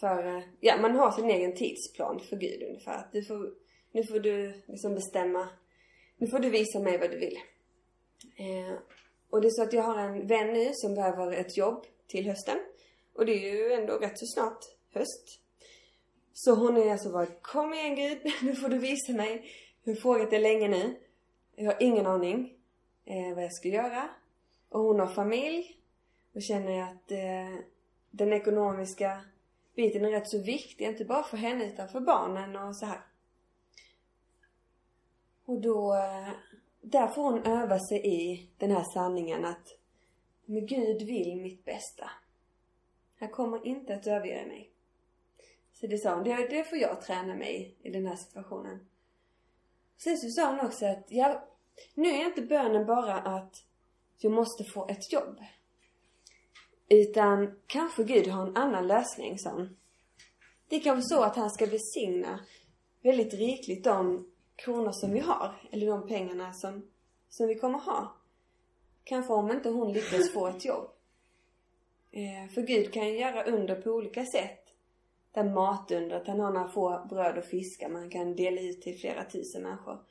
För, 0.00 0.36
eh, 0.36 0.42
ja 0.60 0.76
man 0.80 0.96
har 0.96 1.10
sin 1.10 1.30
egen 1.30 1.54
tidsplan 1.54 2.20
för 2.20 2.36
Gud 2.36 2.62
ungefär. 2.62 2.98
Att 2.98 3.12
du 3.12 3.22
får, 3.22 3.54
nu 3.92 4.04
får 4.04 4.20
du 4.20 4.62
liksom 4.66 4.94
bestämma, 4.94 5.48
nu 6.16 6.26
får 6.26 6.38
du 6.38 6.50
visa 6.50 6.78
mig 6.78 6.98
vad 6.98 7.10
du 7.10 7.18
vill. 7.18 7.38
Eh, 8.36 8.78
och 9.30 9.40
det 9.40 9.48
är 9.48 9.50
så 9.50 9.62
att 9.62 9.72
jag 9.72 9.82
har 9.82 9.98
en 9.98 10.26
vän 10.26 10.52
nu 10.52 10.70
som 10.74 10.94
behöver 10.94 11.32
ett 11.32 11.56
jobb 11.56 11.86
till 12.06 12.26
hösten. 12.26 12.58
Och 13.14 13.26
det 13.26 13.32
är 13.32 13.54
ju 13.54 13.72
ändå 13.72 13.98
rätt 13.98 14.18
så 14.18 14.26
snart 14.26 14.64
höst. 14.94 15.40
Så 16.32 16.54
hon 16.54 16.76
är 16.76 16.92
alltså 16.92 17.10
bara, 17.12 17.26
kom 17.26 17.74
igen 17.74 17.94
Gud, 17.94 18.18
nu 18.42 18.54
får 18.54 18.68
du 18.68 18.78
visa 18.78 19.12
mig. 19.12 19.44
Hon 19.84 19.94
har 19.94 20.00
frågat 20.00 20.30
det 20.30 20.38
länge 20.38 20.68
nu. 20.68 20.96
Jag 21.56 21.64
har 21.64 21.82
ingen 21.82 22.06
aning 22.06 22.54
eh, 23.04 23.34
vad 23.34 23.44
jag 23.44 23.52
ska 23.52 23.68
göra. 23.68 24.08
Och 24.68 24.80
hon 24.80 25.00
har 25.00 25.06
familj. 25.06 25.76
Och 26.34 26.42
känner 26.42 26.82
att 26.82 27.10
eh, 27.10 27.64
den 28.10 28.32
ekonomiska 28.32 29.20
biten 29.76 30.04
är 30.04 30.10
rätt 30.10 30.28
så 30.28 30.38
viktig, 30.38 30.84
inte 30.84 31.04
bara 31.04 31.22
för 31.22 31.36
henne 31.36 31.66
utan 31.66 31.88
för 31.88 32.00
barnen 32.00 32.56
och 32.56 32.76
så 32.76 32.86
här. 32.86 33.00
Och 35.44 35.60
då 35.60 35.94
eh, 35.94 36.28
där 36.80 37.06
får 37.06 37.22
hon 37.22 37.42
öva 37.42 37.78
sig 37.78 38.06
i 38.06 38.50
den 38.58 38.70
här 38.70 38.84
sanningen 38.94 39.44
att 39.44 39.80
men 40.50 40.66
Gud 40.66 41.02
vill 41.02 41.36
mitt 41.36 41.64
bästa. 41.64 42.10
Han 43.18 43.28
kommer 43.28 43.66
inte 43.66 43.94
att 43.94 44.06
överge 44.06 44.46
mig. 44.46 44.70
Så 45.72 45.86
det 45.86 45.98
sa 45.98 46.14
hon, 46.14 46.24
det, 46.24 46.48
det 46.50 46.64
får 46.64 46.78
jag 46.78 47.02
träna 47.02 47.34
mig 47.34 47.76
i 47.82 47.90
den 47.90 48.06
här 48.06 48.16
situationen. 48.16 48.86
Sen 49.96 50.18
så 50.18 50.28
sa 50.28 50.50
hon 50.50 50.66
också 50.66 50.86
att, 50.86 51.04
ja, 51.08 51.48
nu 51.94 52.08
är 52.08 52.24
inte 52.24 52.42
bönen 52.42 52.86
bara 52.86 53.14
att 53.14 53.64
jag 54.18 54.32
måste 54.32 54.64
få 54.64 54.88
ett 54.88 55.12
jobb. 55.12 55.40
Utan 56.88 57.60
kanske 57.66 58.04
Gud 58.04 58.26
har 58.28 58.46
en 58.46 58.56
annan 58.56 58.86
lösning, 58.86 59.38
sa 59.38 59.50
hon. 59.50 59.76
Det 60.68 60.76
är 60.76 60.80
kanske 60.80 61.08
så 61.08 61.22
att 61.22 61.36
han 61.36 61.50
ska 61.50 61.66
besigna 61.66 62.40
väldigt 63.02 63.34
rikligt 63.34 63.84
de 63.84 64.30
kronor 64.64 64.92
som 64.92 65.12
vi 65.12 65.20
har. 65.20 65.54
Eller 65.70 65.86
de 65.86 66.08
pengarna 66.08 66.52
som, 66.52 66.88
som 67.28 67.48
vi 67.48 67.54
kommer 67.54 67.78
ha. 67.78 68.16
Kanske 69.04 69.32
om 69.32 69.50
inte 69.50 69.68
hon 69.68 69.92
lyckas 69.92 70.32
få 70.32 70.46
ett 70.46 70.64
jobb. 70.64 70.90
Eh, 72.10 72.52
för 72.54 72.62
Gud 72.62 72.92
kan 72.92 73.08
ju 73.08 73.18
göra 73.18 73.44
under 73.44 73.74
på 73.74 73.90
olika 73.90 74.26
sätt. 74.26 74.66
Det 75.32 75.44
matundret, 75.44 76.26
han 76.26 76.40
har 76.40 76.52
några 76.52 76.68
få 76.68 77.06
bröd 77.08 77.38
och 77.38 77.44
fiskar 77.44 77.88
man 77.88 78.10
kan 78.10 78.36
dela 78.36 78.60
ut 78.60 78.82
till 78.82 78.98
flera 78.98 79.24
tusen 79.24 79.62
människor. 79.62 80.04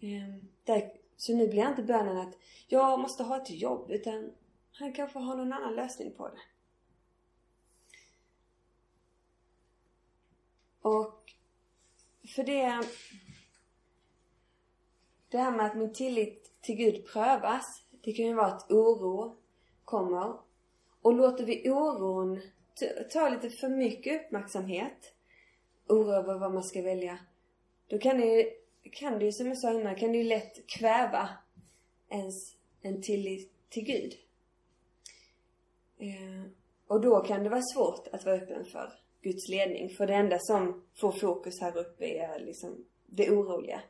Ehm, 0.00 0.48
där, 0.64 0.92
så 1.16 1.36
nu 1.36 1.48
blir 1.48 1.68
inte 1.68 1.82
bönen 1.82 2.16
att 2.16 2.34
jag 2.68 3.00
måste 3.00 3.22
ha 3.22 3.36
ett 3.42 3.50
jobb 3.50 3.90
utan 3.90 4.32
han 4.72 4.92
kanske 4.92 5.18
har 5.18 5.36
någon 5.36 5.52
annan 5.52 5.74
lösning 5.74 6.12
på 6.12 6.28
det. 6.28 6.40
Och 10.82 11.34
för 12.34 12.44
det 12.44 12.84
det 15.36 15.42
här 15.42 15.50
med 15.50 15.66
att 15.66 15.76
min 15.76 15.92
tillit 15.92 16.50
till 16.60 16.76
Gud 16.76 17.06
prövas. 17.06 17.64
Det 18.04 18.12
kan 18.12 18.26
ju 18.26 18.34
vara 18.34 18.46
att 18.46 18.70
oro 18.70 19.36
kommer. 19.84 20.34
Och 21.02 21.14
låter 21.14 21.44
vi 21.44 21.70
oron 21.70 22.40
ta 23.12 23.28
lite 23.28 23.50
för 23.50 23.68
mycket 23.68 24.24
uppmärksamhet, 24.24 25.12
oro 25.88 26.12
över 26.12 26.38
vad 26.38 26.54
man 26.54 26.64
ska 26.64 26.82
välja, 26.82 27.18
då 27.88 27.98
kan 27.98 28.20
det 28.20 28.26
ju, 28.26 28.50
kan 28.92 29.18
det 29.18 29.24
ju 29.24 29.32
som 29.32 29.46
jag 29.46 29.58
sa 29.58 29.72
innan, 29.72 29.96
kan 29.96 30.12
det 30.12 30.18
ju 30.18 30.24
lätt 30.24 30.66
kväva 30.66 31.28
ens 32.08 32.56
en 32.82 33.02
tillit 33.02 33.52
till 33.68 33.84
Gud. 33.84 34.14
Eh, 35.98 36.50
och 36.86 37.00
då 37.00 37.20
kan 37.20 37.42
det 37.42 37.50
vara 37.50 37.62
svårt 37.74 38.08
att 38.12 38.24
vara 38.24 38.36
öppen 38.36 38.64
för 38.64 38.92
Guds 39.22 39.48
ledning. 39.48 39.90
För 39.90 40.06
det 40.06 40.14
enda 40.14 40.38
som 40.38 40.84
får 40.94 41.12
fokus 41.12 41.60
här 41.60 41.76
uppe 41.76 42.04
är 42.04 42.40
liksom 42.40 42.84
det 43.06 43.30
oroliga. 43.30 43.80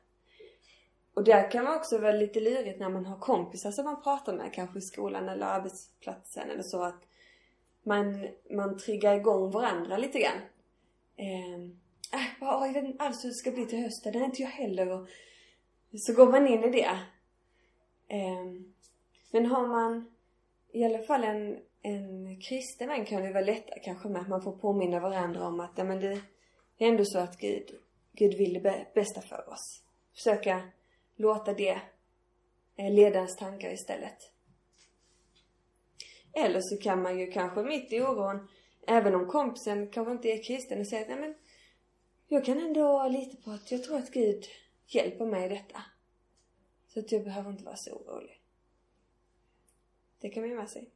Och 1.16 1.24
där 1.24 1.50
kan 1.50 1.64
man 1.64 1.76
också 1.76 1.98
vara 1.98 2.12
lite 2.12 2.40
lurigt 2.40 2.80
när 2.80 2.88
man 2.88 3.06
har 3.06 3.18
kompisar 3.18 3.70
som 3.70 3.84
man 3.84 4.02
pratar 4.02 4.36
med, 4.36 4.52
kanske 4.52 4.78
i 4.78 4.82
skolan 4.82 5.28
eller 5.28 5.46
arbetsplatsen 5.46 6.50
eller 6.50 6.62
så 6.62 6.82
att 6.82 7.06
man, 7.82 8.28
man 8.50 8.78
triggar 8.78 9.14
igång 9.14 9.50
varandra 9.50 9.96
lite 9.96 10.18
grann. 10.18 10.40
Eh, 11.16 11.54
äh, 12.20 12.26
jag 12.40 12.72
vet 12.72 12.84
inte 12.84 13.04
alls 13.04 13.24
hur 13.24 13.28
det 13.28 13.34
ska 13.34 13.50
bli 13.50 13.66
till 13.66 13.82
hösten. 13.82 14.12
Det 14.12 14.18
är 14.18 14.24
inte 14.24 14.42
jag 14.42 14.48
heller. 14.48 14.92
Och 14.92 15.08
så 15.98 16.12
går 16.12 16.30
man 16.30 16.46
in 16.46 16.64
i 16.64 16.70
det. 16.70 16.98
Eh, 18.08 18.44
men 19.32 19.46
har 19.46 19.66
man 19.66 20.12
i 20.72 20.84
alla 20.84 20.98
fall 20.98 21.24
en, 21.24 21.58
en 21.82 22.40
kristen 22.40 22.88
vän 22.88 23.04
kan 23.04 23.22
det 23.22 23.32
vara 23.32 23.44
lättare 23.44 23.80
kanske 23.80 24.08
med 24.08 24.22
att 24.22 24.28
man 24.28 24.42
får 24.42 24.52
påminna 24.52 25.00
varandra 25.00 25.46
om 25.46 25.60
att 25.60 25.72
ja, 25.76 25.84
men 25.84 26.00
det 26.00 26.12
är 26.78 26.88
ändå 26.88 27.04
så 27.04 27.18
att 27.18 27.38
Gud, 27.38 27.70
Gud 28.12 28.34
vill 28.34 28.62
det 28.62 28.86
bästa 28.94 29.20
för 29.20 29.48
oss. 29.52 29.82
Försöka 30.14 30.62
låta 31.16 31.54
det 31.54 31.80
eh, 32.76 32.92
leda 32.92 33.18
ens 33.18 33.36
tankar 33.36 33.72
istället. 33.72 34.32
Eller 36.32 36.60
så 36.60 36.76
kan 36.76 37.02
man 37.02 37.18
ju 37.18 37.32
kanske 37.32 37.62
mitt 37.62 37.92
i 37.92 38.00
oron, 38.00 38.48
även 38.86 39.14
om 39.14 39.26
kompisen 39.26 39.90
kanske 39.90 40.12
inte 40.12 40.28
är 40.28 40.42
kristen, 40.42 40.80
och 40.80 40.86
säga 40.86 41.02
att 41.02 41.08
nej 41.08 41.20
men 41.20 41.34
jag 42.28 42.44
kan 42.44 42.58
ändå 42.58 43.08
lita 43.08 43.36
på 43.36 43.50
att 43.50 43.70
jag 43.70 43.84
tror 43.84 43.96
att 43.96 44.10
Gud 44.10 44.44
hjälper 44.86 45.26
mig 45.26 45.46
i 45.46 45.48
detta. 45.48 45.82
Så 46.88 47.00
att 47.00 47.12
jag 47.12 47.24
behöver 47.24 47.50
inte 47.50 47.64
vara 47.64 47.76
så 47.76 47.90
orolig. 47.90 48.42
Det 50.20 50.28
kan 50.28 50.42
man 50.42 50.50
ju 50.50 50.56
med 50.56 50.70
sig. 50.70 50.90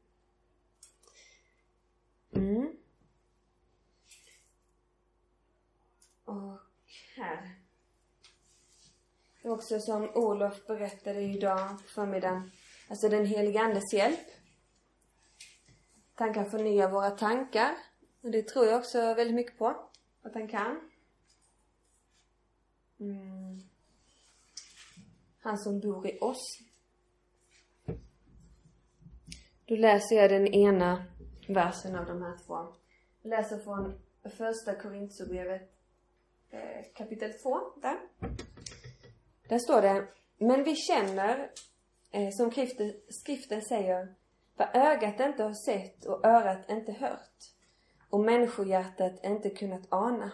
Mm. 2.33 2.77
Och 6.25 6.59
här. 7.17 7.60
Det 9.51 9.55
är 9.55 9.57
också 9.57 9.81
som 9.81 10.11
Olof 10.15 10.67
berättade 10.67 11.21
idag 11.21 11.69
på 11.69 11.89
förmiddagen. 11.89 12.51
Alltså 12.89 13.09
den 13.09 13.27
helige 13.27 13.61
Andes 13.61 13.93
hjälp. 13.93 14.29
Att 16.15 16.21
Han 16.21 16.35
kan 16.35 16.51
förnya 16.51 16.89
våra 16.89 17.11
tankar. 17.11 17.75
Och 18.21 18.31
det 18.31 18.43
tror 18.43 18.67
jag 18.67 18.79
också 18.79 18.99
väldigt 18.99 19.35
mycket 19.35 19.59
på. 19.59 19.67
Att 20.23 20.35
han 20.35 20.49
kan. 20.49 20.91
Mm. 23.01 23.61
Han 25.41 25.59
som 25.59 25.81
bor 25.81 26.07
i 26.07 26.19
oss. 26.19 26.59
Då 29.65 29.77
läser 29.77 30.17
jag 30.17 30.31
den 30.31 30.47
ena 30.47 31.05
versen 31.49 31.97
av 31.97 32.07
de 32.07 32.23
här 32.23 32.37
två. 32.47 32.75
Jag 33.23 33.31
läser 33.31 33.59
från 33.59 34.01
första 34.37 34.75
Korintierbrevet 34.75 35.73
eh, 36.51 36.85
kapitel 36.95 37.33
2 37.33 37.61
där. 37.83 37.99
Där 39.51 39.59
står 39.59 39.83
det 39.83 40.07
Men 40.39 40.65
vi 40.65 40.77
känner, 40.77 41.51
eh, 42.11 42.31
som 42.31 42.51
skriften, 42.51 42.93
skriften 43.09 43.63
säger, 43.63 44.15
vad 44.57 44.69
ögat 44.75 45.21
inte 45.21 45.43
har 45.43 45.55
sett 45.55 46.05
och 46.05 46.27
örat 46.27 46.71
inte 46.71 46.93
hört 46.93 47.39
och 48.11 48.21
människohjärtat 48.21 49.25
inte 49.25 49.51
kunnat 49.51 49.87
ana. 49.89 50.31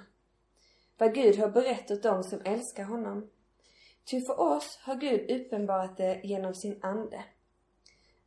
Vad 0.98 1.14
Gud 1.14 1.38
har 1.38 1.48
berättat 1.48 2.02
dem 2.02 2.22
som 2.24 2.40
älskar 2.44 2.84
honom. 2.84 3.30
Ty 4.04 4.20
för 4.20 4.40
oss 4.40 4.78
har 4.82 4.94
Gud 4.94 5.30
uppenbarat 5.30 5.96
det 5.96 6.20
genom 6.24 6.54
sin 6.54 6.78
ande. 6.82 7.24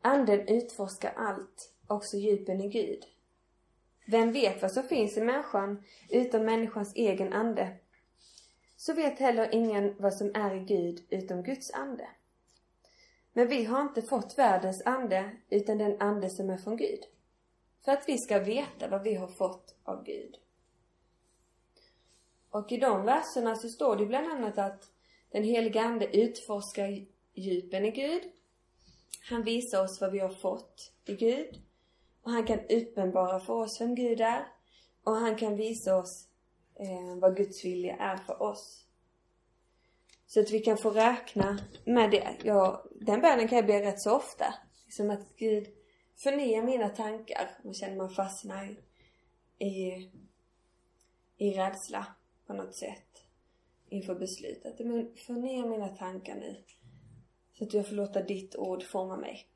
Anden 0.01 0.47
utforskar 0.47 1.13
allt, 1.15 1.73
också 1.87 2.17
djupen 2.17 2.61
i 2.61 2.69
Gud. 2.69 3.03
Vem 4.07 4.31
vet 4.31 4.61
vad 4.61 4.71
som 4.71 4.83
finns 4.83 5.17
i 5.17 5.21
människan 5.21 5.83
utom 6.09 6.45
människans 6.45 6.95
egen 6.95 7.33
ande? 7.33 7.77
Så 8.81 8.93
vet 8.93 9.19
heller 9.19 9.55
ingen 9.55 9.95
vad 9.99 10.13
som 10.13 10.31
är 10.35 10.55
i 10.55 10.59
Gud 10.59 11.05
utom 11.09 11.43
Guds 11.43 11.71
ande. 11.73 12.07
Men 13.33 13.47
vi 13.47 13.63
har 13.63 13.81
inte 13.81 14.01
fått 14.01 14.37
världens 14.37 14.81
ande 14.85 15.31
utan 15.49 15.77
den 15.77 16.01
ande 16.01 16.29
som 16.29 16.49
är 16.49 16.57
från 16.57 16.77
Gud. 16.77 16.99
För 17.85 17.91
att 17.91 18.03
vi 18.07 18.17
ska 18.17 18.39
veta 18.39 18.87
vad 18.87 19.03
vi 19.03 19.15
har 19.15 19.27
fått 19.27 19.75
av 19.83 20.03
Gud. 20.03 20.37
Och 22.49 22.71
i 22.71 22.77
de 22.77 23.05
verserna 23.05 23.55
så 23.55 23.69
står 23.69 23.95
det 23.95 24.05
bland 24.05 24.27
annat 24.27 24.57
att 24.57 24.91
den 25.31 25.43
heliga 25.43 25.81
Ande 25.81 26.17
utforskar 26.17 27.05
djupen 27.33 27.85
i 27.85 27.91
Gud. 27.91 28.21
Han 29.29 29.43
visar 29.43 29.83
oss 29.83 30.01
vad 30.01 30.11
vi 30.11 30.19
har 30.19 30.33
fått 30.33 30.91
i 31.05 31.15
Gud. 31.15 31.61
Och 32.23 32.31
han 32.31 32.45
kan 32.45 32.59
uppenbara 32.59 33.39
för 33.39 33.53
oss 33.53 33.81
vem 33.81 33.95
Gud 33.95 34.21
är. 34.21 34.47
Och 35.03 35.15
han 35.15 35.35
kan 35.35 35.55
visa 35.55 35.97
oss 35.97 36.28
eh, 36.79 37.15
vad 37.21 37.37
Guds 37.37 37.65
vilja 37.65 37.95
är 37.95 38.17
för 38.17 38.41
oss. 38.41 38.85
Så 40.27 40.39
att 40.39 40.51
vi 40.51 40.59
kan 40.59 40.77
få 40.77 40.89
räkna 40.89 41.59
med 41.85 42.11
det. 42.11 42.35
Ja, 42.43 42.85
den 43.01 43.21
bönen 43.21 43.47
kan 43.47 43.55
jag 43.55 43.67
be 43.67 43.81
rätt 43.81 44.01
så 44.01 44.15
ofta. 44.15 44.53
Som 44.89 45.09
att 45.09 45.35
Gud 45.35 45.67
förnya 46.15 46.63
mina 46.63 46.89
tankar. 46.89 47.57
Man 47.63 47.73
känner 47.73 47.97
man 47.97 48.09
fastnar 48.09 48.77
i, 49.59 50.09
i 51.37 51.51
rädsla 51.53 52.05
på 52.47 52.53
något 52.53 52.75
sätt 52.75 53.23
inför 53.89 54.15
beslutet. 54.15 54.79
Men 54.79 55.15
förnya 55.15 55.65
mina 55.65 55.87
tankar 55.87 56.35
nu. 56.35 56.63
Så 57.53 57.63
att 57.63 57.73
jag 57.73 57.87
får 57.87 57.95
låta 57.95 58.23
ditt 58.23 58.55
ord 58.55 58.83
forma 58.83 59.17
mig. 59.17 59.48